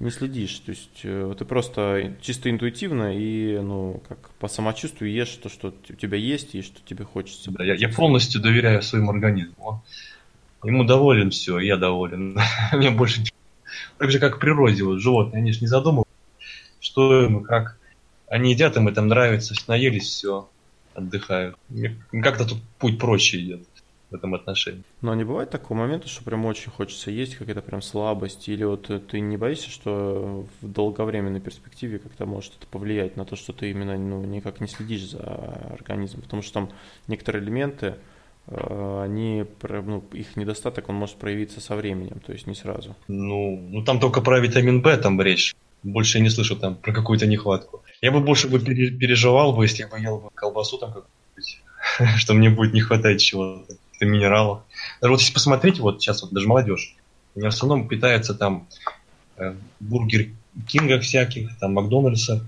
[0.00, 5.30] не следишь, то есть э, ты просто чисто интуитивно и, ну, как по самочувствию ешь
[5.42, 7.50] то, что у тебя есть и что тебе хочется.
[7.50, 9.84] Да, я, я полностью доверяю своему организму.
[10.64, 12.38] Ему доволен все, я доволен.
[12.72, 13.22] Мне больше
[13.98, 16.08] так же, как в природе, вот животные, они же не задумывают,
[16.80, 17.78] что им, как
[18.28, 20.48] они едят, им это нравится, наелись, все,
[20.94, 21.56] отдыхают.
[22.10, 23.66] Как-то тут путь проще идет.
[24.10, 24.82] в этом отношении.
[25.02, 28.90] Но не бывает такого момента, что прям очень хочется есть, какая-то прям слабость, или вот
[29.08, 33.70] ты не боишься, что в долговременной перспективе как-то может это повлиять на то, что ты
[33.70, 35.20] именно ну, никак не следишь за
[35.78, 36.70] организмом, потому что там
[37.06, 37.96] некоторые элементы,
[38.50, 42.96] они, ну, их недостаток, он может проявиться со временем, то есть не сразу.
[43.06, 45.54] Ну, ну там только про витамин В там речь.
[45.82, 47.82] Больше я не слышу там про какую-то нехватку.
[48.00, 51.62] Я бы больше бы переживал бы, если бы ел бы колбасу там какую-нибудь,
[52.20, 54.62] что мне будет не хватать чего-то минералов.
[55.00, 56.96] Даже вот если посмотреть, вот сейчас вот даже молодежь,
[57.36, 58.66] они в основном питаются там
[59.36, 60.28] э, бургер
[60.66, 62.44] Кинга всяких, там Макдональдса,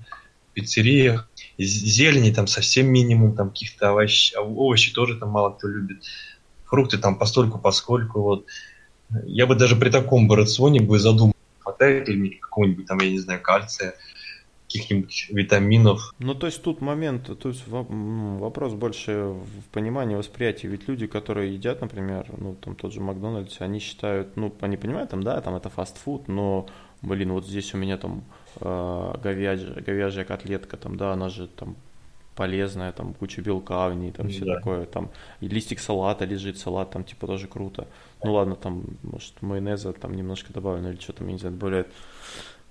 [0.54, 1.28] пиццериях,
[1.64, 6.04] зелени там совсем минимум, там каких-то овощ, овощи тоже там мало кто любит,
[6.64, 8.46] фрукты там постольку поскольку вот.
[9.24, 13.10] Я бы даже при таком бы рационе бы задумал, хватает ли мне какого-нибудь там, я
[13.10, 13.94] не знаю, кальция,
[14.66, 16.14] каких-нибудь витаминов.
[16.20, 20.68] Ну, то есть тут момент, то есть вопрос больше в понимании восприятия.
[20.68, 25.10] Ведь люди, которые едят, например, ну, там тот же Макдональдс, они считают, ну, они понимают,
[25.10, 26.68] там, да, там это фастфуд, но,
[27.02, 28.22] блин, вот здесь у меня там
[28.60, 31.76] говяжья, говяжья котлетка, там, да, она же там
[32.34, 34.56] полезная, там куча белка в ней, там все да.
[34.56, 35.10] такое, там
[35.40, 37.86] и листик салата лежит, салат там типа тоже круто.
[38.24, 41.88] Ну ладно, там, может, майонеза там немножко добавлено или что там, я не знаю, добавляют.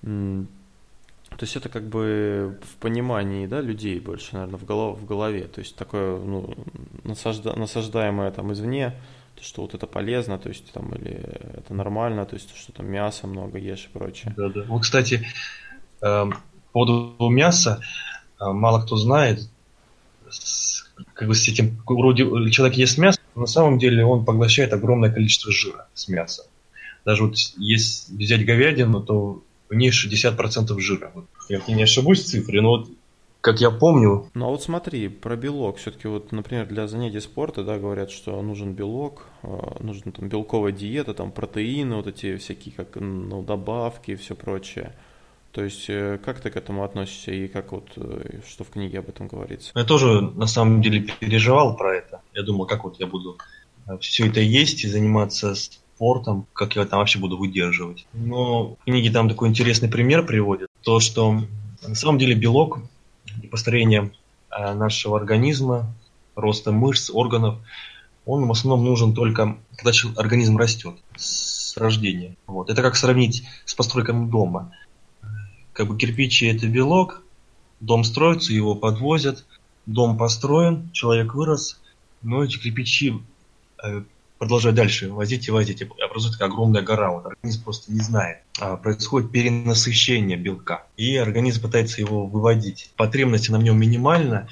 [0.02, 5.44] То есть это как бы в понимании да, людей больше, наверное, в, голов, в голове.
[5.44, 6.56] То есть такое ну,
[7.04, 8.96] насажда, насаждаемое там извне,
[9.36, 11.14] то, что вот это полезно, то есть там или
[11.58, 14.34] это нормально, то есть что там мяса много ешь и прочее.
[14.36, 14.64] Да, да.
[14.64, 15.26] Вот, кстати,
[16.72, 17.82] поводу мяса
[18.40, 19.42] э, мало кто знает,
[21.14, 25.12] как бы с этим, вроде человек ест мясо, но на самом деле он поглощает огромное
[25.12, 26.44] количество жира с мяса.
[27.06, 31.12] Даже вот если взять говядину, то в ней 60% жира.
[31.14, 32.90] Вот, я не ошибусь в цифре, но вот
[33.42, 34.30] как я помню.
[34.34, 35.78] Ну а вот смотри, про белок.
[35.78, 39.48] Все-таки вот, например, для занятий спорта, да, говорят, что нужен белок, э,
[39.80, 44.94] нужна там белковая диета, там протеины, вот эти всякие, как, ну, добавки и все прочее.
[45.52, 49.00] То есть, э, как ты к этому относишься и как вот, э, что в книге
[49.00, 49.72] об этом говорится?
[49.76, 52.22] Я тоже, на самом деле, переживал про это.
[52.34, 53.38] Я думал, как вот я буду
[54.00, 58.06] все это есть и заниматься спортом, как я там вообще буду выдерживать.
[58.14, 60.70] Но в книге там такой интересный пример приводит.
[60.84, 61.42] То, что
[61.82, 62.80] на самом деле белок
[63.42, 64.12] и построение
[64.52, 65.94] э, нашего организма,
[66.36, 67.58] роста мышц, органов,
[68.26, 72.36] он в основном нужен только, когда организм растет с рождения.
[72.48, 72.70] Вот.
[72.70, 74.72] Это как сравнить с постройками дома.
[75.80, 77.24] Как бы кирпичи– это белок,
[77.80, 79.46] дом строится, его подвозят,
[79.86, 81.80] дом построен, человек вырос,
[82.22, 83.14] но эти кирпичи
[83.82, 84.04] э,
[84.38, 85.82] продолжать дальше возить и возить.
[85.82, 87.12] Образуется такая огромная гора.
[87.12, 88.40] Вот организм просто не знает.
[88.60, 90.86] А происходит перенасыщение белка.
[90.98, 92.92] И организм пытается его выводить.
[92.98, 94.50] Потребность на нем минимальна.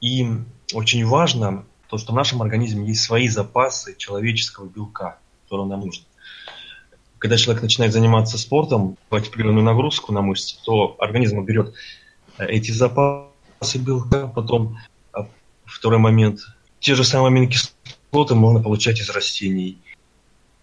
[0.00, 0.28] И
[0.74, 6.04] очень важно то, что в нашем организме есть свои запасы человеческого белка, который нам нужен.
[7.18, 11.74] Когда человек начинает заниматься спортом, давать определенную нагрузку на мышцы, то организм берет
[12.38, 14.78] э, эти запасы белка, потом
[15.12, 15.26] а,
[15.64, 16.40] второй момент,
[16.78, 17.78] те же самые аминокислоты,
[18.08, 19.78] кислоты можно получать из растений.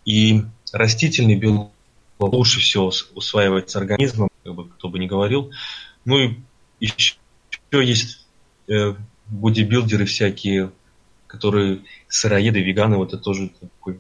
[0.04, 1.72] И растительный белок
[2.20, 5.52] лучше всего усваивается организмом, как бы кто бы ни говорил.
[6.06, 6.38] Ну и
[6.80, 7.15] еще
[7.72, 8.26] есть
[8.68, 8.96] э,
[9.28, 10.72] бодибилдеры всякие,
[11.28, 14.00] которые сыроеды, веганы, вот это тоже такой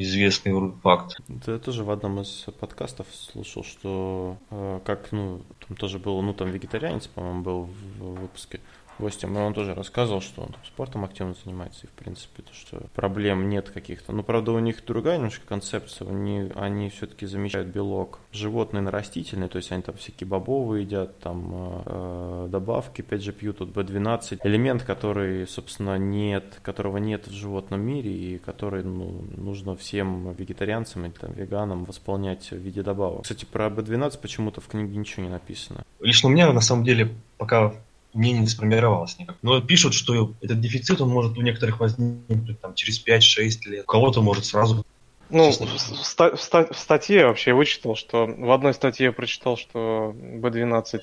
[0.00, 1.20] известный факт.
[1.28, 6.20] Да, я тоже в одном из подкастов слушал, что э, как, ну, там тоже был,
[6.22, 7.62] ну, там вегетарианец, по-моему, был
[7.98, 8.60] в выпуске,
[9.00, 12.82] гостем, и он тоже рассказывал, что он спортом активно занимается, и в принципе, то, что
[12.94, 14.12] проблем нет каких-то.
[14.12, 19.48] Но, правда, у них другая немножко концепция, они, они все-таки замечают белок животный на растительный,
[19.48, 24.40] то есть они там всякие бобовые едят, там э, добавки, опять же, пьют тут B12,
[24.44, 31.04] элемент, который, собственно, нет, которого нет в животном мире, и который ну, нужно всем вегетарианцам
[31.04, 33.22] или там веганам восполнять в виде добавок.
[33.22, 35.84] Кстати, про B12 почему-то в книге ничего не написано.
[36.00, 37.72] Лично у меня, на самом деле, пока
[38.12, 39.36] мнение не сформировалось никак.
[39.42, 43.84] Но пишут, что этот дефицит, он может у некоторых возникнуть там, через 5-6 лет.
[43.84, 44.84] У кого-то может сразу
[45.30, 49.12] ну, в, ста- в, ста- в статье я вообще вычитал, что в одной статье я
[49.12, 51.02] прочитал, что B12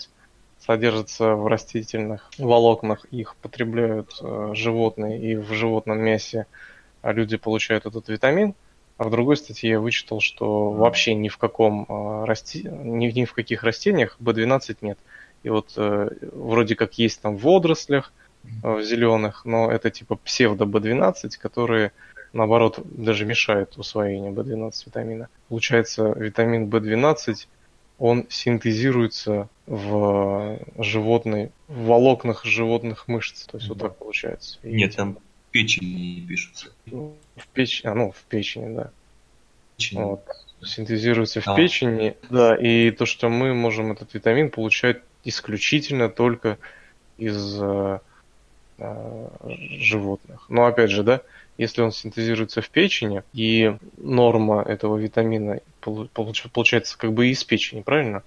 [0.60, 6.46] содержится в растительных волокнах, их потребляют э, животные, и в животном мясе
[7.04, 8.54] люди получают этот витамин.
[8.98, 12.64] А в другой статье я вычитал, что вообще ни в каком э, расти...
[12.64, 15.00] ни, ни в каких растениях B12 нет.
[15.44, 18.12] И вот э, вроде как есть там в водорослях,
[18.64, 21.92] э, в зеленых, но это типа псевдо-B12, которые
[22.34, 25.30] наоборот даже мешают усвоению B12 витамина.
[25.50, 27.48] Получается, витамин B12
[28.00, 33.46] он синтезируется в животной, в волокнах животных мышц.
[33.46, 33.74] То есть да.
[33.74, 34.60] вот так получается.
[34.64, 36.68] И Нет, там в печени пишутся.
[36.86, 38.92] В печени, а, ну, в печени, да.
[39.78, 40.02] Печень.
[40.02, 40.24] Вот.
[40.64, 41.56] Синтезируется в А.
[41.56, 46.58] печени, да, и то, что мы можем этот витамин получать исключительно только
[47.18, 48.00] из э,
[48.78, 49.28] э,
[49.80, 50.46] животных.
[50.50, 51.22] Но опять же, да,
[51.58, 57.44] если он синтезируется в печени, и норма этого витамина полу- получ- получается как бы из
[57.44, 58.24] печени, правильно?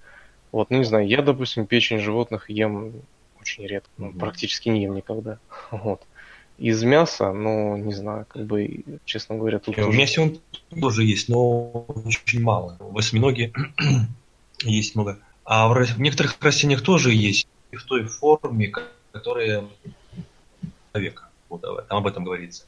[0.52, 2.92] Вот, ну не знаю, я, допустим, печень животных ем
[3.40, 4.18] очень редко, ну, Мгм.
[4.18, 5.38] практически не ем никогда.
[5.70, 6.02] Вот.
[6.58, 9.88] Из мяса, ну, не знаю, как бы, честно говоря, тут тоже...
[9.88, 10.38] меня он
[10.78, 11.70] тоже есть, но
[12.04, 12.76] очень мало.
[12.78, 13.54] В осьминоге
[14.64, 15.18] есть много.
[15.44, 19.64] А в, в некоторых растениях тоже есть и в той форме, ко- которая
[20.92, 21.28] человека.
[21.48, 22.64] Вот, там об этом говорится.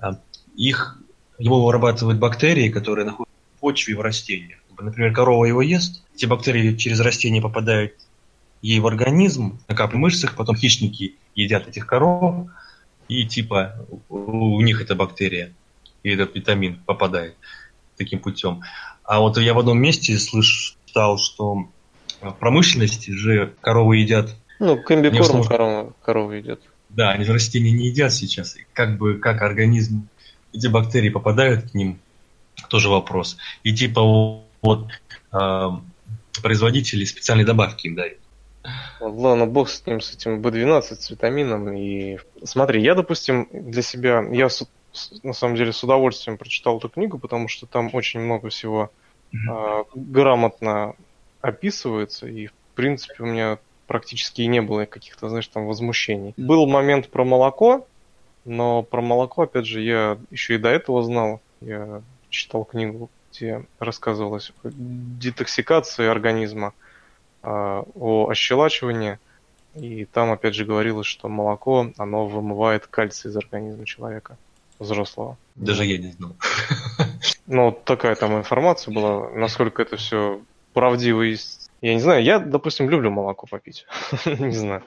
[0.00, 0.20] А,
[0.56, 0.98] Их,
[1.38, 4.60] его вырабатывают бактерии, которые находятся в почве в растениях.
[4.78, 7.94] Например, корова его ест, эти бактерии через растение попадают
[8.60, 12.48] ей в организм, накапливают в мышцах, потом хищники едят этих коров,
[13.08, 15.52] и типа у них эта бактерия
[16.02, 17.36] и этот витамин попадает
[17.96, 18.62] таким путем.
[19.04, 20.76] А вот я в одном месте слышал,
[21.18, 21.68] что
[22.30, 25.48] в промышленности же коровы едят, Ну, комбикорм условно.
[25.48, 26.60] корова, корова идет.
[26.90, 28.56] да, они же растения не едят сейчас.
[28.56, 30.08] И как бы как организм,
[30.52, 31.98] эти бактерии попадают к ним,
[32.68, 33.36] тоже вопрос.
[33.62, 34.02] И типа
[34.62, 34.88] вот
[35.32, 35.80] а,
[36.42, 38.18] производители специальные добавки им дают.
[39.00, 41.72] Ладно, бог с ним, с этим B12, с витамином.
[41.74, 44.66] И смотри, я, допустим, для себя, я с-
[45.22, 48.90] на самом деле с удовольствием прочитал эту книгу, потому что там очень много всего
[49.50, 50.94] а, грамотно
[51.44, 56.32] описывается, и, в принципе, у меня практически и не было каких-то, знаешь, там возмущений.
[56.38, 57.86] Был момент про молоко,
[58.46, 61.42] но про молоко, опять же, я еще и до этого знал.
[61.60, 66.72] Я читал книгу, где рассказывалось о детоксикации организма,
[67.42, 69.18] а, о ощелачивании,
[69.74, 74.38] и там, опять же, говорилось, что молоко, оно вымывает кальций из организма человека,
[74.78, 75.36] взрослого.
[75.56, 76.34] Даже я не знал.
[77.46, 80.40] Ну, вот такая там информация была, насколько это все
[81.36, 83.86] с- Я не знаю, я, допустим, люблю молоко попить.
[84.26, 84.82] Не знаю.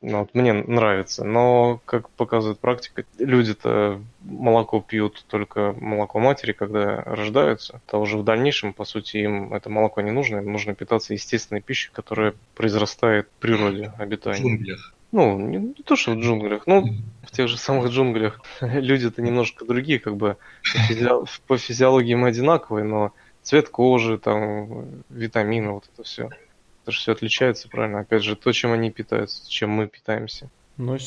[0.00, 1.24] Ну, вот мне нравится.
[1.24, 7.80] Но, как показывает практика, люди-то молоко пьют только молоко матери, когда рождаются.
[7.90, 10.36] А уже в дальнейшем, по сути, им это молоко не нужно.
[10.36, 14.38] Им нужно питаться естественной пищей, которая произрастает в природе В обитания.
[14.40, 14.94] джунглях.
[15.10, 16.84] Ну, не, не то, что в джунглях, ну,
[17.26, 22.28] в тех же самых джунглях люди-то немножко другие, как бы по, физи- по физиологии мы
[22.28, 23.12] одинаковые, но
[23.48, 26.28] цвет кожи, там, витамины, вот это все.
[26.82, 28.00] Это же все отличается, правильно?
[28.00, 30.50] Опять же, то, чем они питаются, чем мы питаемся.
[30.76, 30.98] Ну,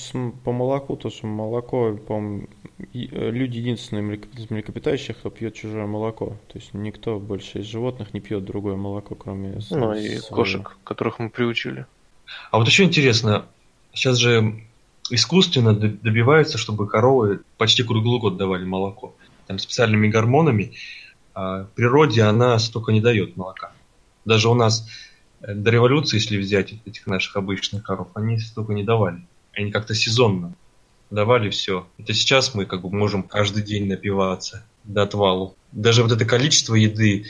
[0.43, 2.47] по молоку, то что молоко, по-моему,
[2.93, 6.35] и- э, люди единственные из млекопитающих, кто пьет чужое молоко.
[6.51, 10.35] То есть никто больше из животных не пьет другое молоко, кроме Ну и своего.
[10.35, 11.85] кошек, которых мы приучили.
[12.49, 13.45] А вот еще интересно,
[13.93, 14.61] сейчас же
[15.11, 19.15] искусственно добиваются, чтобы коровы почти круглый год давали молоко.
[19.45, 20.73] Там специальными гормонами.
[21.33, 23.71] А природе она столько не дает молока.
[24.25, 24.87] Даже у нас
[25.41, 29.25] э, до революции, если взять этих наших обычных коров, они столько не давали.
[29.53, 30.53] Они как-то сезонно
[31.09, 31.87] давали все.
[31.97, 35.55] Это сейчас мы как бы можем каждый день напиваться до отвалу.
[35.71, 37.25] Даже вот это количество еды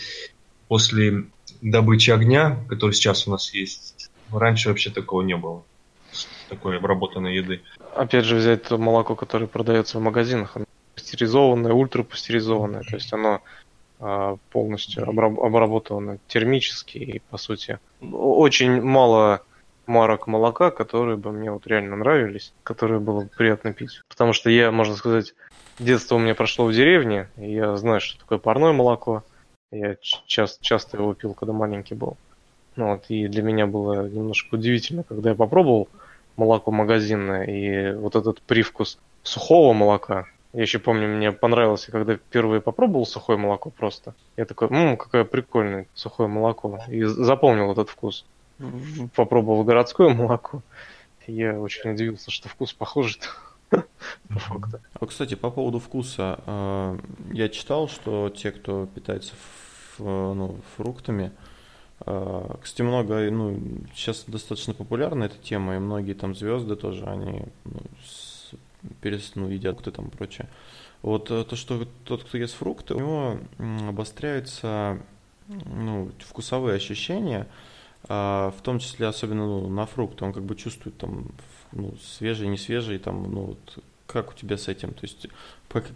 [0.67, 1.25] после
[1.61, 5.63] добычи огня, который сейчас у нас есть, раньше вообще такого не было.
[6.49, 7.61] Такой обработанной еды.
[7.95, 13.41] Опять же, взять то молоко, которое продается в магазинах, оно пастеризованное, ультрапастеризованное, то есть оно
[14.49, 19.43] полностью обраб- обработано термически и, по сути, очень мало
[19.85, 24.01] марок молока, которые бы мне вот реально нравились, которые было бы приятно пить.
[24.09, 25.33] Потому что я, можно сказать,
[25.79, 29.23] детство у меня прошло в деревне, и я знаю, что такое парное молоко.
[29.71, 32.17] Я часто, часто его пил, когда маленький был.
[32.75, 35.89] Ну вот, и для меня было немножко удивительно, когда я попробовал
[36.37, 40.25] молоко магазинное и вот этот привкус сухого молока.
[40.53, 44.13] Я еще помню, мне понравилось, когда впервые попробовал сухое молоко просто.
[44.35, 46.79] Я такой, ммм, какое прикольное сухое молоко.
[46.89, 48.25] И запомнил этот вкус.
[49.15, 50.61] Попробовал городское молоко.
[51.27, 53.19] Я очень удивился, что вкус похож
[53.69, 54.79] по факту.
[54.99, 56.97] А, кстати, по поводу вкуса, э,
[57.33, 61.31] я читал, что те, кто питается ф- ну, фруктами,
[62.05, 63.57] э, кстати, много, ну,
[63.95, 68.30] сейчас достаточно популярна эта тема, и многие там звезды тоже, они ну, с-
[69.01, 70.47] перес, ну, едят фрукты там прочее.
[71.01, 73.39] Вот э, то, что тот, кто ест фрукты, у него
[73.87, 74.99] обостряются
[75.47, 77.47] ну, вкусовые ощущения,
[78.07, 81.31] а, в том числе особенно ну, на фрукты, он как бы чувствует там
[81.71, 84.93] ну, свежий, не свежий, там, ну, вот, как у тебя с этим?
[84.93, 85.27] То есть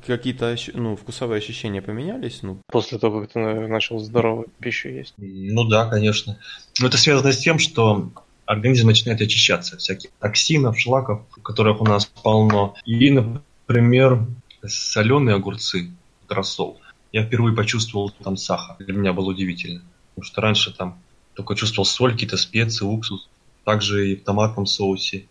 [0.08, 2.44] какие-то ну, вкусовые ощущения поменялись?
[2.44, 5.14] Ну, После того, как ты на- начал здоровую пищу есть.
[5.18, 6.38] Ну да, конечно.
[6.80, 8.12] Но это связано с тем, что
[8.46, 12.76] организм начинает очищаться всяких токсинов, шлаков, которых у нас полно.
[12.86, 14.26] И, например,
[14.66, 15.92] соленые огурцы,
[16.30, 16.80] рассол.
[17.12, 18.76] Я впервые почувствовал там сахар.
[18.80, 19.82] Для меня было удивительно.
[20.14, 21.00] Потому что раньше там
[21.34, 23.30] только чувствовал соль, какие-то специи, уксус.
[23.64, 25.26] Также и в томатном соусе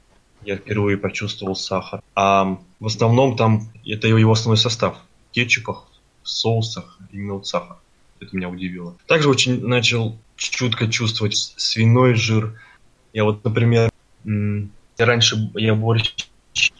[0.44, 2.02] я впервые почувствовал сахар.
[2.14, 4.96] А в основном там это его основной состав.
[5.30, 5.86] В кетчупах,
[6.22, 7.76] в соусах именно вот сахар.
[8.20, 8.96] Это меня удивило.
[9.06, 12.60] Также очень начал чутко чувствовать свиной жир.
[13.14, 13.90] Я вот, например,
[14.98, 16.14] раньше я борщ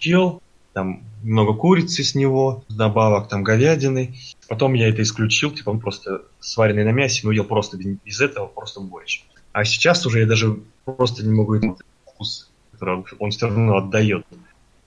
[0.00, 4.16] ел, там много курицы с него, добавок там говядины.
[4.48, 8.46] Потом я это исключил, типа он просто сваренный на мясе, но ел просто без этого,
[8.48, 9.22] просто борщ.
[9.52, 14.26] А сейчас уже я даже просто не могу этот вкус, который он все равно отдает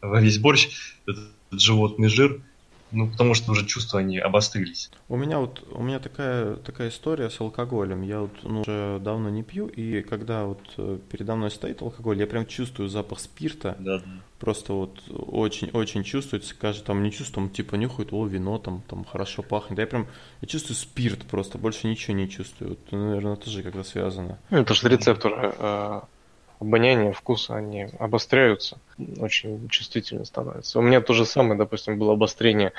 [0.01, 0.67] во весь борщ,
[1.07, 2.41] этот животный жир,
[2.91, 4.89] ну, потому что уже чувства они обострились.
[5.09, 8.01] У меня вот у меня такая такая история с алкоголем.
[8.01, 12.19] Я вот ну, уже давно не пью, и когда вот э, передо мной стоит алкоголь,
[12.19, 13.75] я прям чувствую запах спирта.
[13.79, 14.05] Да, да.
[14.39, 19.03] Просто вот очень очень чувствуется, кажется, там не чувствую, типа нюхают, о, вино там там
[19.03, 19.79] хорошо пахнет.
[19.79, 20.07] Я прям
[20.41, 22.71] я чувствую спирт просто, больше ничего не чувствую.
[22.71, 24.39] Вот, наверное, тоже как-то связано.
[24.49, 25.53] Ну, это же рецепторы
[26.59, 28.79] обоняния, вкуса, они обостряются,
[29.19, 30.79] очень чувствительно становятся.
[30.79, 32.73] У меня то же самое, допустим, было обострение,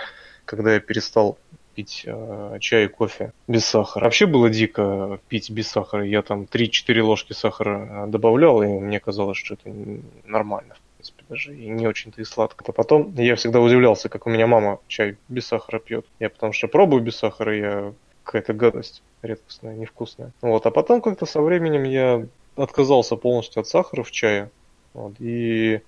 [0.45, 1.39] когда я перестал
[1.79, 4.05] пить э, чай и кофе без сахара.
[4.05, 6.05] Вообще было дико пить без сахара.
[6.05, 9.72] Я там 3-4 ложки сахара э, добавлял, и мне казалось, что это
[10.24, 10.74] нормально.
[10.74, 12.64] В принципе, даже и не очень-то и сладко.
[12.66, 16.05] А потом я всегда удивлялся, как у меня мама чай без сахара пьет.
[16.18, 17.93] Я потому что пробую без сахара, я
[18.24, 20.33] какая-то гадость редкостная, невкусная.
[20.43, 22.26] Вот, а потом как-то со временем я
[22.62, 24.50] отказался полностью от сахара в чае.
[24.94, 25.80] Вот, и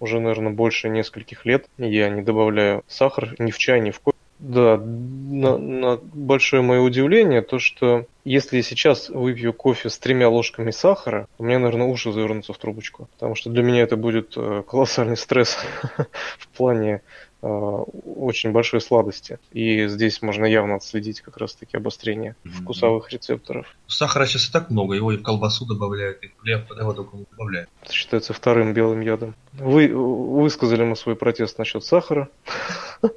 [0.00, 4.14] уже, наверное, больше нескольких лет я не добавляю сахар ни в чай, ни в кофе.
[4.40, 10.28] Да, на, на большое мое удивление, то что если я сейчас выпью кофе с тремя
[10.28, 13.08] ложками сахара, у меня, наверное, уши завернутся в трубочку.
[13.14, 15.56] Потому что для меня это будет э, колоссальный стресс
[16.38, 17.02] в плане
[17.44, 19.38] очень большой сладости.
[19.52, 22.50] И здесь можно явно отследить как раз-таки обострение mm-hmm.
[22.50, 23.66] вкусовых рецепторов.
[23.86, 27.16] Сахара сейчас и так много, его и в колбасу добавляют, и в хлеб, его только
[27.16, 27.68] не добавляют.
[27.82, 29.34] Это считается вторым белым ядом.
[29.52, 32.28] Вы высказали мы свой протест насчет сахара.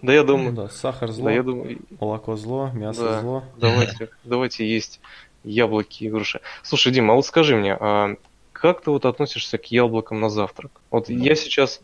[0.00, 0.52] Да я думаю...
[0.52, 1.80] Да, сахар зло, да, я думаю...
[1.98, 3.42] молоко зло, мясо зло.
[3.56, 5.00] Давайте, давайте есть
[5.42, 6.40] яблоки и груши.
[6.62, 8.14] Слушай, Дима, а вот скажи мне, а
[8.52, 10.70] как ты вот относишься к яблокам на завтрак?
[10.90, 11.80] Вот я сейчас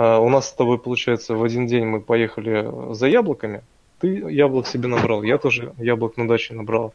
[0.00, 3.62] у нас с тобой, получается, в один день мы поехали за яблоками.
[4.00, 6.92] Ты яблок себе набрал, я тоже яблок на даче набрал.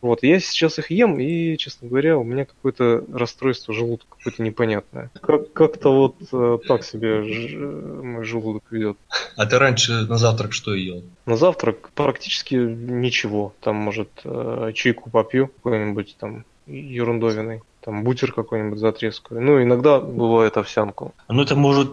[0.00, 5.10] Вот, я сейчас их ем, и, честно говоря, у меня какое-то расстройство желудка какое-то непонятное.
[5.20, 8.96] Как- как-то вот э, так себе ж- мой желудок ведет.
[9.36, 11.02] А ты раньше на завтрак что ел?
[11.26, 13.52] На завтрак практически ничего.
[13.60, 17.60] Там, может, э, чайку попью какой-нибудь там ерундовиной.
[17.82, 19.42] Там бутер какой-нибудь затрескаю.
[19.42, 21.12] Ну, иногда бывает овсянку.
[21.28, 21.92] Ну, это может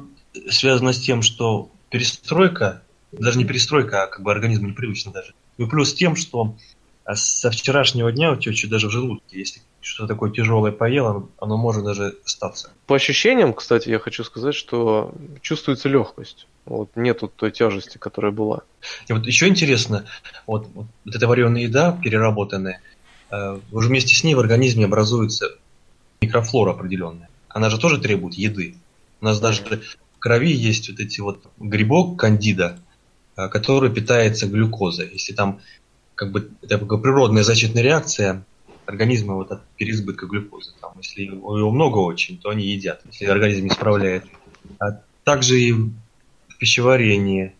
[0.49, 5.33] связано с тем, что перестройка, даже не перестройка, а как бы организму непривычно даже.
[5.57, 6.55] И плюс тем, что
[7.05, 11.29] а, со вчерашнего дня у тебя что даже в желудке, если что-то такое тяжелое поело,
[11.39, 12.71] оно может даже остаться.
[12.85, 16.47] По ощущениям, кстати, я хочу сказать, что чувствуется легкость.
[16.65, 18.63] Вот нету той тяжести, которая была.
[19.07, 20.05] И вот еще интересно,
[20.45, 22.81] вот, вот, вот эта вареная еда переработанная,
[23.31, 25.55] э, уже вместе с ней в организме образуется
[26.19, 27.29] микрофлора определенная.
[27.47, 28.75] Она же тоже требует еды.
[29.21, 29.63] У нас даже
[30.17, 32.79] в крови есть вот эти вот грибок кандида,
[33.35, 35.09] а, который питается глюкозой.
[35.13, 35.61] Если там
[36.15, 38.43] как бы это природная защитная реакция
[38.87, 40.71] организма вот от переизбытка глюкозы.
[40.81, 44.25] Там, если его много очень, то они едят, если организм не справляет.
[44.79, 47.53] А также и в пищеварении.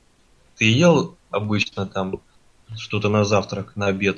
[0.55, 2.21] Ты ел обычно там
[2.75, 4.17] что-то на завтрак, на обед,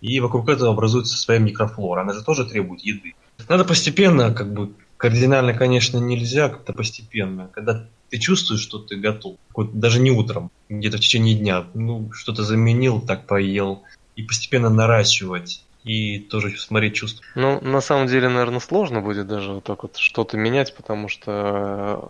[0.00, 2.02] и вокруг этого образуется своя микрофлора.
[2.02, 3.14] Она же тоже требует еды.
[3.48, 7.48] Надо постепенно как бы Кардинально, конечно, нельзя, как-то постепенно.
[7.54, 12.12] Когда ты чувствуешь, что ты готов, вот даже не утром, где-то в течение дня, ну,
[12.12, 13.82] что-то заменил, так поел,
[14.14, 17.24] и постепенно наращивать и тоже смотреть чувства.
[17.34, 21.30] Ну, на самом деле, наверное, сложно будет даже вот так вот что-то менять, потому что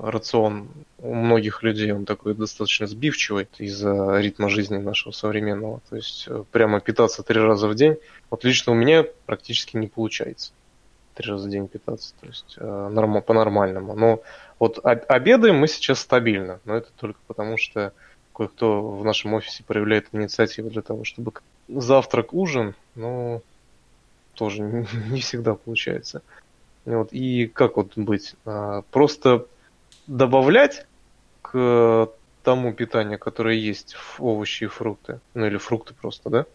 [0.03, 0.67] э, рацион
[0.99, 5.81] у многих людей, он такой достаточно сбивчивый из-за ритма жизни нашего современного.
[5.89, 7.99] То есть э, прямо питаться три раза в день,
[8.31, 10.51] вот лично у меня практически не получается
[11.21, 13.95] три раза в день питаться, то есть э, норм, по-нормальному.
[13.95, 14.23] Но
[14.59, 17.93] вот обедаем мы сейчас стабильно, но это только потому, что
[18.35, 21.33] кое-кто в нашем офисе проявляет инициативу для того, чтобы
[21.69, 23.43] завтрак, ужин, но
[24.35, 24.63] тоже
[25.11, 26.23] не всегда получается.
[26.85, 27.13] Вот.
[27.13, 28.35] И как вот быть?
[28.47, 29.47] А, просто
[30.07, 30.87] добавлять
[31.43, 32.09] к
[32.43, 36.47] тому питанию, которое есть в овощи и фрукты, ну или фрукты просто, да?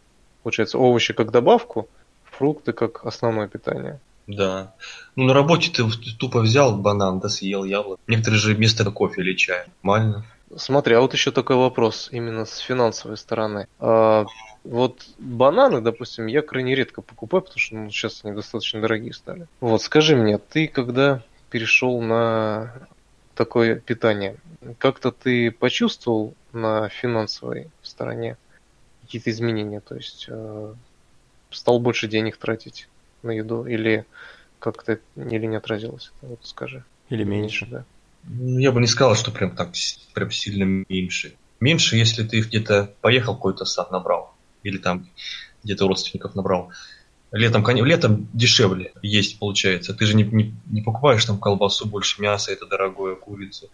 [0.41, 1.87] Получается, овощи как добавку,
[2.23, 3.99] фрукты как основное питание.
[4.27, 4.73] Да.
[5.15, 5.83] Ну, на работе ты
[6.17, 8.01] тупо взял банан, да съел яблоко.
[8.07, 9.67] Некоторые же вместо кофе или чая.
[9.83, 10.25] Нормально.
[10.55, 13.67] Смотри, а вот еще такой вопрос именно с финансовой стороны.
[13.79, 14.25] А,
[14.63, 19.47] вот бананы, допустим, я крайне редко покупаю, потому что ну, сейчас они достаточно дорогие стали.
[19.59, 22.73] Вот, скажи мне, ты когда перешел на
[23.35, 24.37] такое питание,
[24.77, 28.37] как-то ты почувствовал на финансовой стороне
[29.01, 29.81] какие-то изменения?
[29.81, 30.73] То есть э,
[31.51, 32.87] стал больше денег тратить
[33.25, 34.05] на еду или
[34.59, 36.11] как-то или не отразилось?
[36.21, 36.83] Вот скажи.
[37.09, 37.85] Или меньше, да.
[38.23, 39.69] Ну, я бы не сказал, что прям так
[40.13, 41.35] прям сильно меньше.
[41.59, 45.07] Меньше, если ты где-то поехал какой-то сад набрал, или там
[45.63, 46.71] где-то родственников набрал.
[47.31, 49.93] Летом, летом дешевле есть получается.
[49.93, 53.69] Ты же не, не, не покупаешь там колбасу, больше мяса, это дорогое, курицу.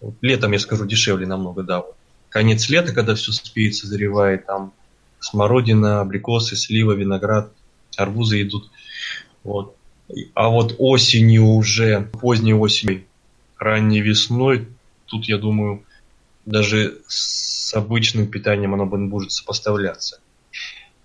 [0.00, 1.78] Вот летом, я скажу, дешевле намного, да.
[1.78, 1.96] Вот.
[2.28, 4.72] Конец лета, когда все спеет, созревает, там
[5.20, 7.52] смородина, абрикосы, слива, виноград,
[7.96, 8.70] арбузы идут.
[9.44, 9.76] Вот.
[10.34, 13.04] А вот осенью уже, поздней осенью,
[13.58, 14.68] ранней весной,
[15.06, 15.82] тут, я думаю,
[16.44, 20.20] даже с обычным питанием оно будет сопоставляться.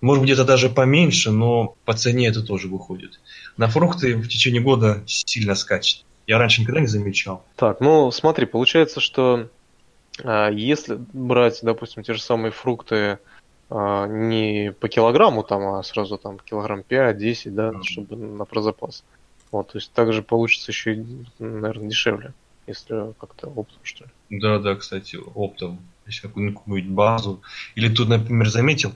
[0.00, 3.20] Может где-то даже поменьше, но по цене это тоже выходит.
[3.56, 6.04] На фрукты в течение года сильно скачет.
[6.26, 7.44] Я раньше никогда не замечал.
[7.56, 9.48] Так, ну смотри, получается, что
[10.22, 13.18] а, если брать, допустим, те же самые фрукты
[13.72, 17.82] не по килограмму, там, а сразу там килограмм 5-10, да, mm-hmm.
[17.82, 19.04] чтобы на прозапас.
[19.50, 21.04] Вот, то есть также получится еще,
[21.38, 22.32] наверное, дешевле,
[22.66, 24.40] если как-то оптом, что ли.
[24.40, 25.80] Да, да, кстати, оптом.
[26.06, 27.42] Если какую-нибудь базу.
[27.76, 28.92] Или тут, например, заметил,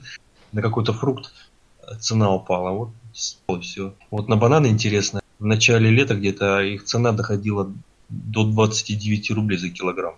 [0.51, 1.31] на какой-то фрукт
[1.99, 2.91] цена упала.
[3.47, 3.93] Вот все.
[4.11, 5.21] Вот на бананы интересно.
[5.39, 7.71] В начале лета где-то их цена доходила
[8.09, 10.15] до 29 рублей за килограмм.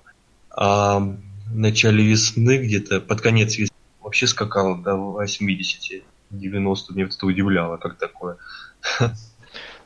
[0.49, 3.75] А в начале весны где-то, под конец весны,
[4.09, 8.37] вообще скакала до 80 90 мне вот это удивляло, как такое.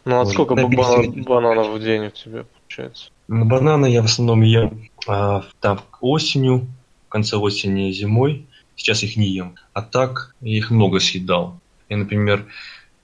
[0.06, 3.10] Ну а сколько банан, бананов в день у тебя получается?
[3.30, 6.68] Ну, бананы я в основном ем а, там осенью,
[7.08, 8.46] в конце осени, зимой.
[8.76, 9.56] Сейчас их не ем.
[9.72, 11.58] А так я их много съедал.
[11.88, 12.46] Я, например,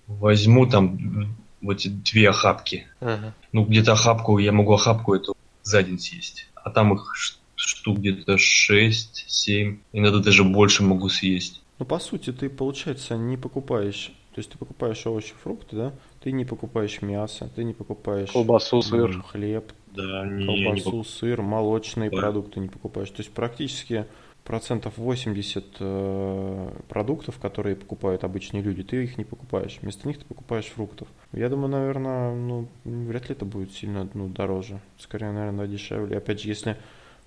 [0.07, 2.85] возьму там вот две охапки.
[2.99, 3.31] Uh-huh.
[3.53, 6.49] Ну, где-то охапку, я могу охапку эту за день съесть.
[6.53, 7.13] А там их
[7.59, 11.61] штук где-то 6-7, иногда даже больше могу съесть.
[11.77, 15.93] Ну, по сути, ты, получается, не покупаешь, то есть ты покупаешь овощи, фрукты, да?
[16.21, 18.31] Ты не покупаешь мясо, ты не покупаешь...
[18.31, 19.21] Колбасу, сыр.
[19.23, 19.71] Хлеб.
[19.95, 22.17] Да, не, колбасу, не сыр, молочные да.
[22.17, 23.09] продукты не покупаешь.
[23.09, 24.05] То есть практически
[24.43, 29.77] процентов 80 э, продуктов, которые покупают обычные люди, ты их не покупаешь.
[29.81, 31.07] Вместо них ты покупаешь фруктов.
[31.33, 34.81] Я думаю, наверное, ну, вряд ли это будет сильно ну, дороже.
[34.97, 36.17] Скорее, наверное, дешевле.
[36.17, 36.77] Опять же, если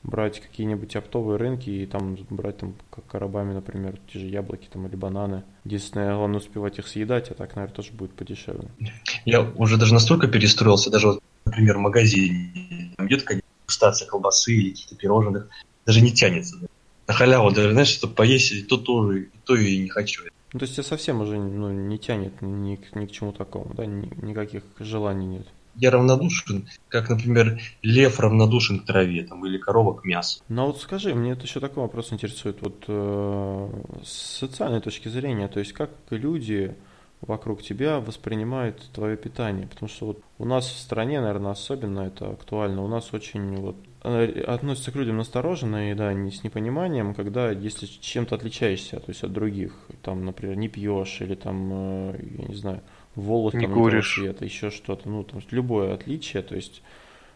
[0.03, 4.87] брать какие-нибудь оптовые рынки и там брать там как коробами, например, те же яблоки там
[4.87, 5.45] или бананы.
[5.65, 8.69] Единственное, главное успевать их съедать, а так, наверное, тоже будет подешевле.
[9.25, 14.53] Я уже даже настолько перестроился, даже вот, например, в магазине, там идет какая-нибудь стация колбасы
[14.53, 15.49] или каких-то пирожных,
[15.87, 16.57] даже не тянется
[17.07, 20.23] на халяву даже, знаешь, что поесть, и то тоже, и то и не хочу.
[20.53, 23.87] Ну, то есть тебя совсем уже ну, не тянет ни, ни к чему такому, да,
[23.87, 25.47] ни, никаких желаний нет.
[25.77, 30.43] Я равнодушен, как, например, лев равнодушен к траве там, или корова к мясу.
[30.49, 33.69] Ну а вот скажи, мне это еще такой вопрос интересует, вот э,
[34.05, 36.75] с социальной точки зрения, то есть как люди
[37.23, 42.31] вокруг тебя воспринимают твое питание, потому что вот у нас в стране, наверное, особенно это
[42.31, 47.53] актуально, у нас очень вот относятся к людям настороженно и да, не с непониманием, когда
[47.53, 52.49] если чем-то отличаешься, то есть от других, там, например, не пьешь или там, э, я
[52.49, 52.83] не знаю,
[53.15, 56.83] волос не там куришь, цвета, еще что-то, ну, там, любое отличие, то есть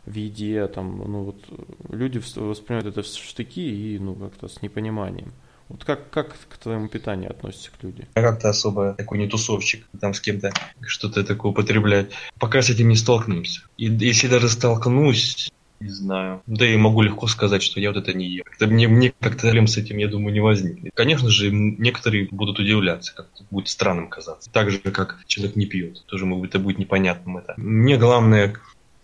[0.04, 1.44] в еде, там, ну, вот
[1.90, 5.32] люди воспринимают это в штыки и, ну, как-то с непониманием.
[5.68, 8.06] Вот как, как к твоему питанию относятся к люди?
[8.14, 10.52] Я как-то особо такой не тусовщик, там с кем-то
[10.86, 12.12] что-то такое употреблять.
[12.38, 13.62] Пока с этим не столкнемся.
[13.76, 15.50] И если даже столкнусь,
[15.80, 16.42] не знаю.
[16.46, 18.44] Да и могу легко сказать, что я вот это не ем.
[18.54, 20.92] Это мне, мне как-то проблем с этим, я думаю, не возникнет.
[20.94, 24.50] Конечно же, некоторые будут удивляться, как будет странным казаться.
[24.50, 26.04] Так же, как человек не пьет.
[26.06, 27.54] Тоже может это будет непонятным это.
[27.56, 28.56] Мне главное,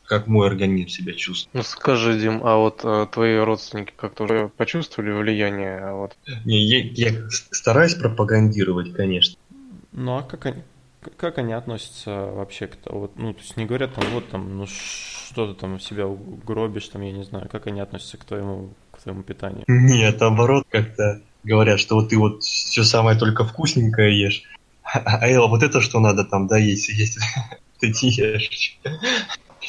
[0.04, 1.54] как мой организм себя чувствует.
[1.54, 5.78] Ну скажи, Дим, а вот а, твои родственники как-то уже почувствовали влияние?
[5.78, 6.16] А вот...
[6.44, 9.36] Не, я, я стараюсь пропагандировать, конечно.
[9.92, 10.62] Ну а как они,
[11.16, 13.00] как они относятся вообще к тому?
[13.00, 14.66] Вот, ну, то есть не говорят там, вот там, ну
[15.32, 16.06] что ты там себя
[16.44, 19.64] гробишь, там, я не знаю, как они относятся к твоему, к твоему питанию?
[19.66, 24.42] Нет, наоборот, как-то говорят, что вот ты вот все самое только вкусненькое ешь.
[24.84, 27.18] А, а Элла, вот это что надо там, да, есть, есть.
[27.78, 28.78] Ты не ешь.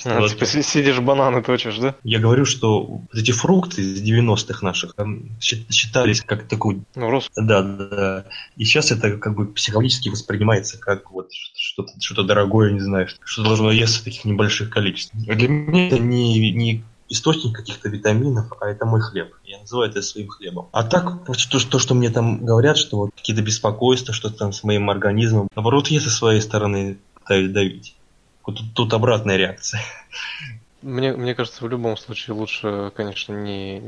[0.06, 0.32] А, вот.
[0.32, 1.96] типа сидишь бананы точишь, да?
[2.04, 4.96] Я говорю, что вот эти фрукты из 90-х наших
[5.40, 6.82] считались как такой...
[6.96, 7.30] Ну, рост.
[7.36, 8.26] Да, да.
[8.56, 13.44] И сейчас это как бы психологически воспринимается как вот что-то что дорогое, не знаю, что
[13.44, 15.24] должно есть в таких небольших количествах.
[15.24, 19.34] Для меня это не, не источник каких-то витаминов, а это мой хлеб.
[19.46, 20.70] Я называю это своим хлебом.
[20.72, 24.64] А так, то, то что мне там говорят, что вот какие-то беспокойства, что там с
[24.64, 27.96] моим организмом, наоборот, я со своей стороны пытаюсь давить.
[28.46, 29.82] Тут, тут обратная реакция.
[30.84, 33.80] Мне, мне кажется, в любом случае лучше, конечно, не,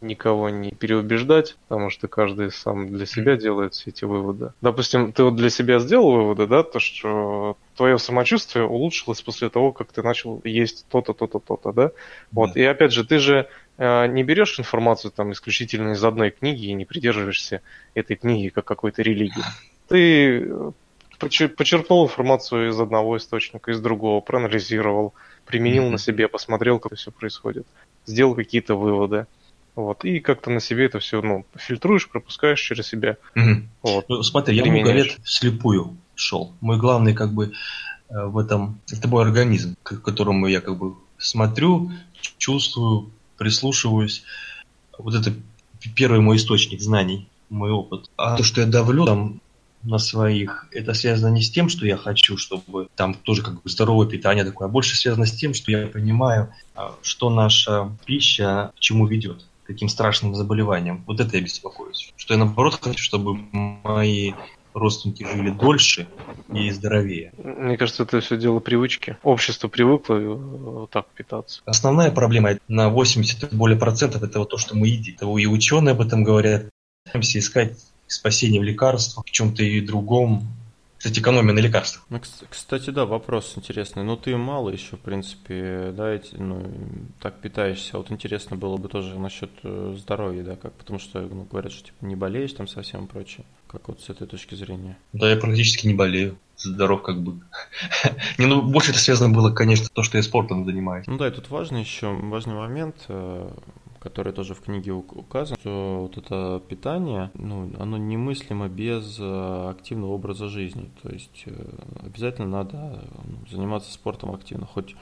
[0.00, 4.52] никого не переубеждать, потому что каждый сам для себя делает все эти выводы.
[4.60, 9.72] Допустим, ты вот для себя сделал выводы, да, то, что твое самочувствие улучшилось после того,
[9.72, 11.90] как ты начал есть то-то, то-то, то-то, да?
[12.30, 12.56] Вот.
[12.56, 16.72] И опять же, ты же э, не берешь информацию там исключительно из одной книги и
[16.72, 17.62] не придерживаешься
[17.94, 19.42] этой книги как какой-то религии.
[19.88, 20.72] Ты
[21.22, 25.14] почерпнул информацию из одного источника, из другого, проанализировал,
[25.46, 25.90] применил mm-hmm.
[25.90, 27.66] на себе, посмотрел, как это все происходит,
[28.06, 29.26] сделал какие-то выводы.
[29.74, 33.16] Вот, и как-то на себе это все, ну, фильтруешь, пропускаешь через себя.
[33.34, 33.62] Mm-hmm.
[33.82, 36.52] Вот, ну, смотри, я много лет вслепую шел.
[36.60, 37.52] Мой главный, как бы,
[38.10, 41.90] э, в этом, это мой организм, к которому я, как бы, смотрю,
[42.36, 44.24] чувствую, прислушиваюсь.
[44.98, 45.32] Вот это
[45.96, 48.10] первый мой источник знаний, мой опыт.
[48.16, 49.40] А то, что я давлю там
[49.82, 53.68] на своих, это связано не с тем, что я хочу, чтобы там тоже как бы
[53.68, 58.72] здоровое питание такое, а больше связано с тем, что я понимаю, а, что наша пища
[58.76, 61.04] к чему ведет, каким страшным заболеваниям.
[61.06, 62.12] Вот это я беспокоюсь.
[62.16, 64.32] Что я наоборот хочу, чтобы мои
[64.74, 66.08] родственники жили дольше
[66.52, 67.32] и здоровее.
[67.36, 69.16] Мне кажется, это все дело привычки.
[69.22, 71.60] Общество привыкло вот так питаться.
[71.64, 75.16] Основная проблема на 80 и более процентов это вот то, что мы едим.
[75.38, 76.66] И ученые об этом говорят.
[77.04, 77.76] Пытаемся искать
[78.12, 80.46] спасение в лекарствах, в чем-то и другом.
[81.02, 82.04] Кстати, экономия на лекарствах.
[82.10, 84.04] Ну, кстати, да, вопрос интересный.
[84.04, 86.64] Ну, ты мало еще, в принципе, да, эти, ну,
[87.20, 87.98] так питаешься.
[87.98, 91.86] Вот интересно было бы тоже насчет э, здоровья, да, как, потому что, ну, говорят, что,
[91.86, 93.44] типа, не болеешь там совсем и прочее.
[93.66, 94.96] Как вот с этой точки зрения?
[95.12, 96.38] Да, я практически не болею.
[96.56, 97.40] Здоров как бы.
[98.38, 101.08] не, ну, больше это связано было, конечно, то, что я спортом занимаюсь.
[101.08, 103.50] Ну да, и тут важный еще, важный момент, э,
[104.02, 110.10] который тоже в книге указан, что вот это питание, ну, оно немыслимо без э, активного
[110.10, 110.90] образа жизни.
[111.02, 111.52] То есть э,
[112.04, 114.96] обязательно надо ну, заниматься спортом активно, хоть,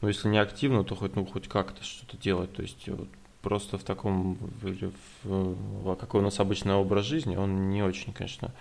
[0.00, 2.52] ну, если не активно, то хоть, ну, хоть как-то что-то делать.
[2.54, 3.08] То есть вот
[3.42, 4.38] просто в таком,
[5.24, 8.52] в, какой у нас обычный образ жизни, он не очень, конечно,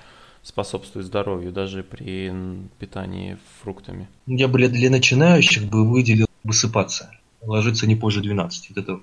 [0.42, 2.34] способствует здоровью, даже при
[2.80, 4.08] питании фруктами.
[4.26, 7.12] Я бы для начинающих бы выделил высыпаться,
[7.44, 8.70] ложиться не позже 12.
[8.70, 9.02] Вот это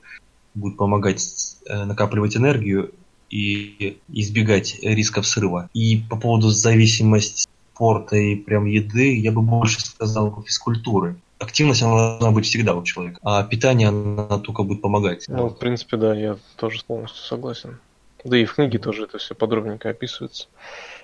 [0.55, 2.93] будет помогать э, накапливать энергию
[3.31, 5.71] и избегать рисков срыва.
[5.73, 11.17] И по поводу зависимости спорта и прям еды, я бы больше сказал физкультуры.
[11.39, 15.25] Активность она должна быть всегда у человека, а питание она только будет помогать.
[15.29, 17.81] Ну, в принципе, да, я тоже полностью согласен.
[18.23, 20.47] Да и в книге тоже это все подробненько описывается.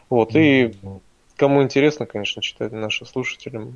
[0.08, 0.74] Вот, и
[1.36, 3.74] кому интересно, конечно, читать нашим слушателям,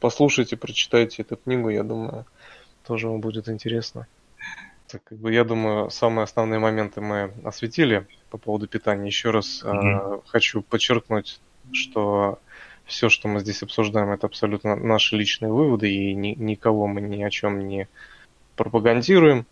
[0.00, 2.24] послушайте, прочитайте эту книгу, я думаю,
[2.86, 4.06] тоже вам будет интересно
[4.92, 9.06] так, как бы, я думаю, самые основные моменты мы осветили по поводу питания.
[9.06, 10.18] Еще раз mm-hmm.
[10.18, 11.40] э, хочу подчеркнуть,
[11.72, 12.38] что
[12.84, 17.22] все, что мы здесь обсуждаем, это абсолютно наши личные выводы, и ни, никого мы ни
[17.22, 17.88] о чем не
[18.56, 19.46] пропагандируем.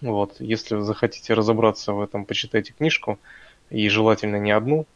[0.00, 3.18] Вот, если вы захотите разобраться в этом, почитайте книжку,
[3.70, 4.86] и желательно не одну,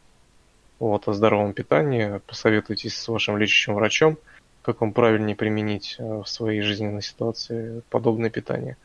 [0.79, 4.17] вот, о здоровом питании, посоветуйтесь с вашим лечащим врачом,
[4.61, 8.77] как вам правильнее применить э, в своей жизненной ситуации подобное питание.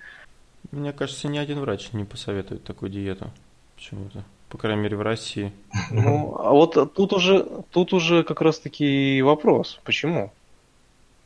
[0.72, 3.30] Мне кажется, ни один врач не посоветует такую диету.
[3.76, 4.24] Почему-то.
[4.48, 5.52] По крайней мере, в России.
[5.90, 9.80] Ну, а вот тут уже, тут уже как раз-таки вопрос.
[9.84, 10.32] Почему?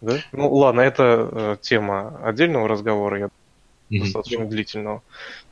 [0.01, 0.19] Да?
[0.33, 4.01] Ну, ладно, это э, тема отдельного разговора, я mm-hmm.
[4.01, 5.03] достаточно длительного.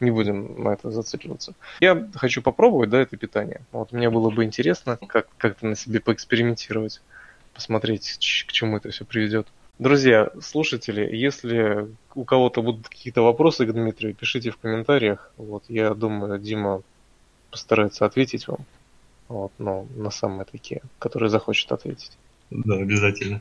[0.00, 1.54] Не будем на это зацикливаться.
[1.80, 3.60] Я хочу попробовать, да, это питание.
[3.72, 7.00] Вот мне было бы интересно как- как-то на себе поэкспериментировать,
[7.54, 8.18] посмотреть,
[8.48, 9.46] к чему это все приведет.
[9.78, 15.32] Друзья, слушатели, если у кого-то будут какие-то вопросы к Дмитрию, пишите в комментариях.
[15.36, 16.82] Вот, я думаю, Дима
[17.50, 18.64] постарается ответить вам.
[19.28, 22.12] Вот, но на самые такие, которые захочет ответить.
[22.50, 23.40] Да, обязательно.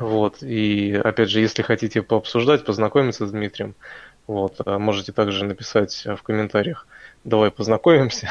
[0.00, 3.74] Вот, и опять же, если хотите пообсуждать, познакомиться с Дмитрием,
[4.30, 6.86] вот, а можете также написать в комментариях–
[7.24, 8.30] давай познакомимся,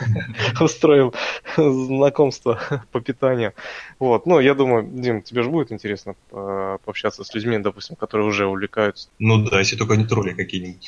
[0.60, 1.12] устроим
[1.56, 2.60] знакомство
[2.92, 3.54] по питанию.
[3.98, 8.26] Вот, ну, я думаю, Дим, тебе же будет интересно э, пообщаться с людьми, допустим, которые
[8.26, 9.08] уже увлекаются.
[9.18, 10.86] Ну да, если только не тролли какие-нибудь.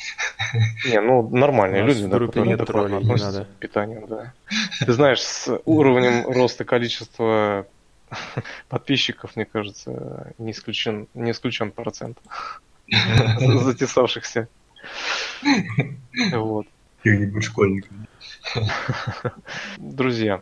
[0.85, 4.33] Не, ну, нормальные люди, да, которые тролли, относятся к питанию, да.
[4.85, 7.65] Ты знаешь, с уровнем роста количества
[8.69, 12.19] подписчиков, мне кажется, не исключен, не исключен процент
[13.63, 14.47] затесавшихся.
[16.31, 16.67] Вот
[17.03, 17.91] каких-нибудь школьников.
[19.77, 20.41] Друзья,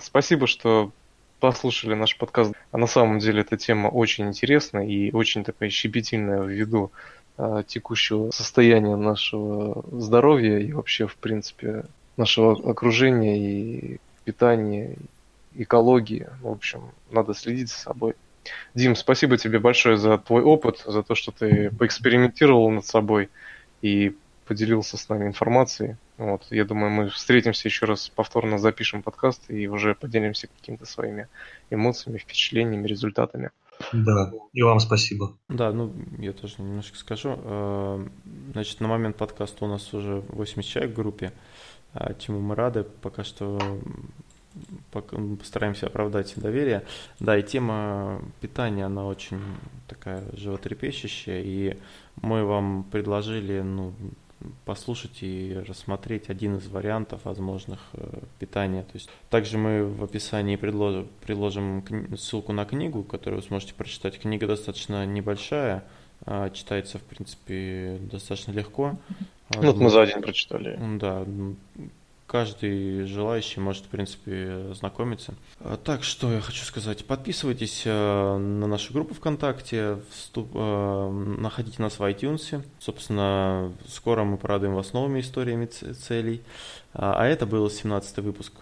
[0.00, 0.92] спасибо, что
[1.40, 2.52] послушали наш подкаст.
[2.72, 6.90] А на самом деле эта тема очень интересная и очень такая щепетильная ввиду
[7.36, 11.84] а, текущего состояния нашего здоровья и вообще, в принципе,
[12.16, 14.96] нашего окружения и питания,
[15.54, 16.28] экологии.
[16.42, 18.14] В общем, надо следить за собой.
[18.74, 23.28] Дим, спасибо тебе большое за твой опыт, за то, что ты поэкспериментировал над собой
[23.82, 24.16] и
[24.46, 25.96] поделился с нами информацией.
[26.16, 31.28] Вот, я думаю, мы встретимся еще раз, повторно запишем подкаст и уже поделимся какими-то своими
[31.70, 33.50] эмоциями, впечатлениями, результатами.
[33.92, 35.36] Да, и вам спасибо.
[35.48, 37.38] Да, ну, я тоже немножко скажу.
[37.38, 38.06] Э,
[38.52, 41.32] значит, на момент подкаста у нас уже 80 человек в группе,
[41.94, 42.84] а, чему мы рады.
[42.84, 43.58] Пока что
[44.90, 46.84] постараемся оправдать доверие.
[47.20, 49.40] Да, и тема питания, она очень
[49.86, 51.78] такая животрепещущая, и
[52.22, 53.92] мы вам предложили, ну,
[54.64, 58.82] послушать и рассмотреть один из вариантов возможных э, питания.
[58.82, 61.84] То есть также мы в описании предложим, приложим
[62.16, 64.18] ссылку на книгу, которую вы сможете прочитать.
[64.18, 65.84] Книга достаточно небольшая,
[66.24, 68.96] а, читается в принципе достаточно легко.
[69.54, 70.78] Ну, вот мы за день прочитали.
[70.98, 71.26] Да,
[72.28, 75.34] каждый желающий может, в принципе, знакомиться.
[75.60, 77.04] А, так, что я хочу сказать.
[77.04, 82.62] Подписывайтесь э, на нашу группу ВКонтакте, вступ, э, находите нас в iTunes.
[82.78, 86.42] Собственно, скоро мы порадуем вас новыми историями целей.
[86.92, 88.52] А, а это был 17 выпуск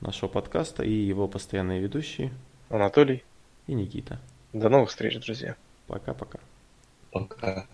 [0.00, 2.32] нашего подкаста и его постоянные ведущие
[2.70, 3.22] Анатолий
[3.66, 4.18] и Никита.
[4.54, 5.56] До новых встреч, друзья.
[5.86, 6.38] Пока-пока.
[7.12, 7.36] Пока.
[7.36, 7.54] -пока.
[7.54, 7.66] Пока.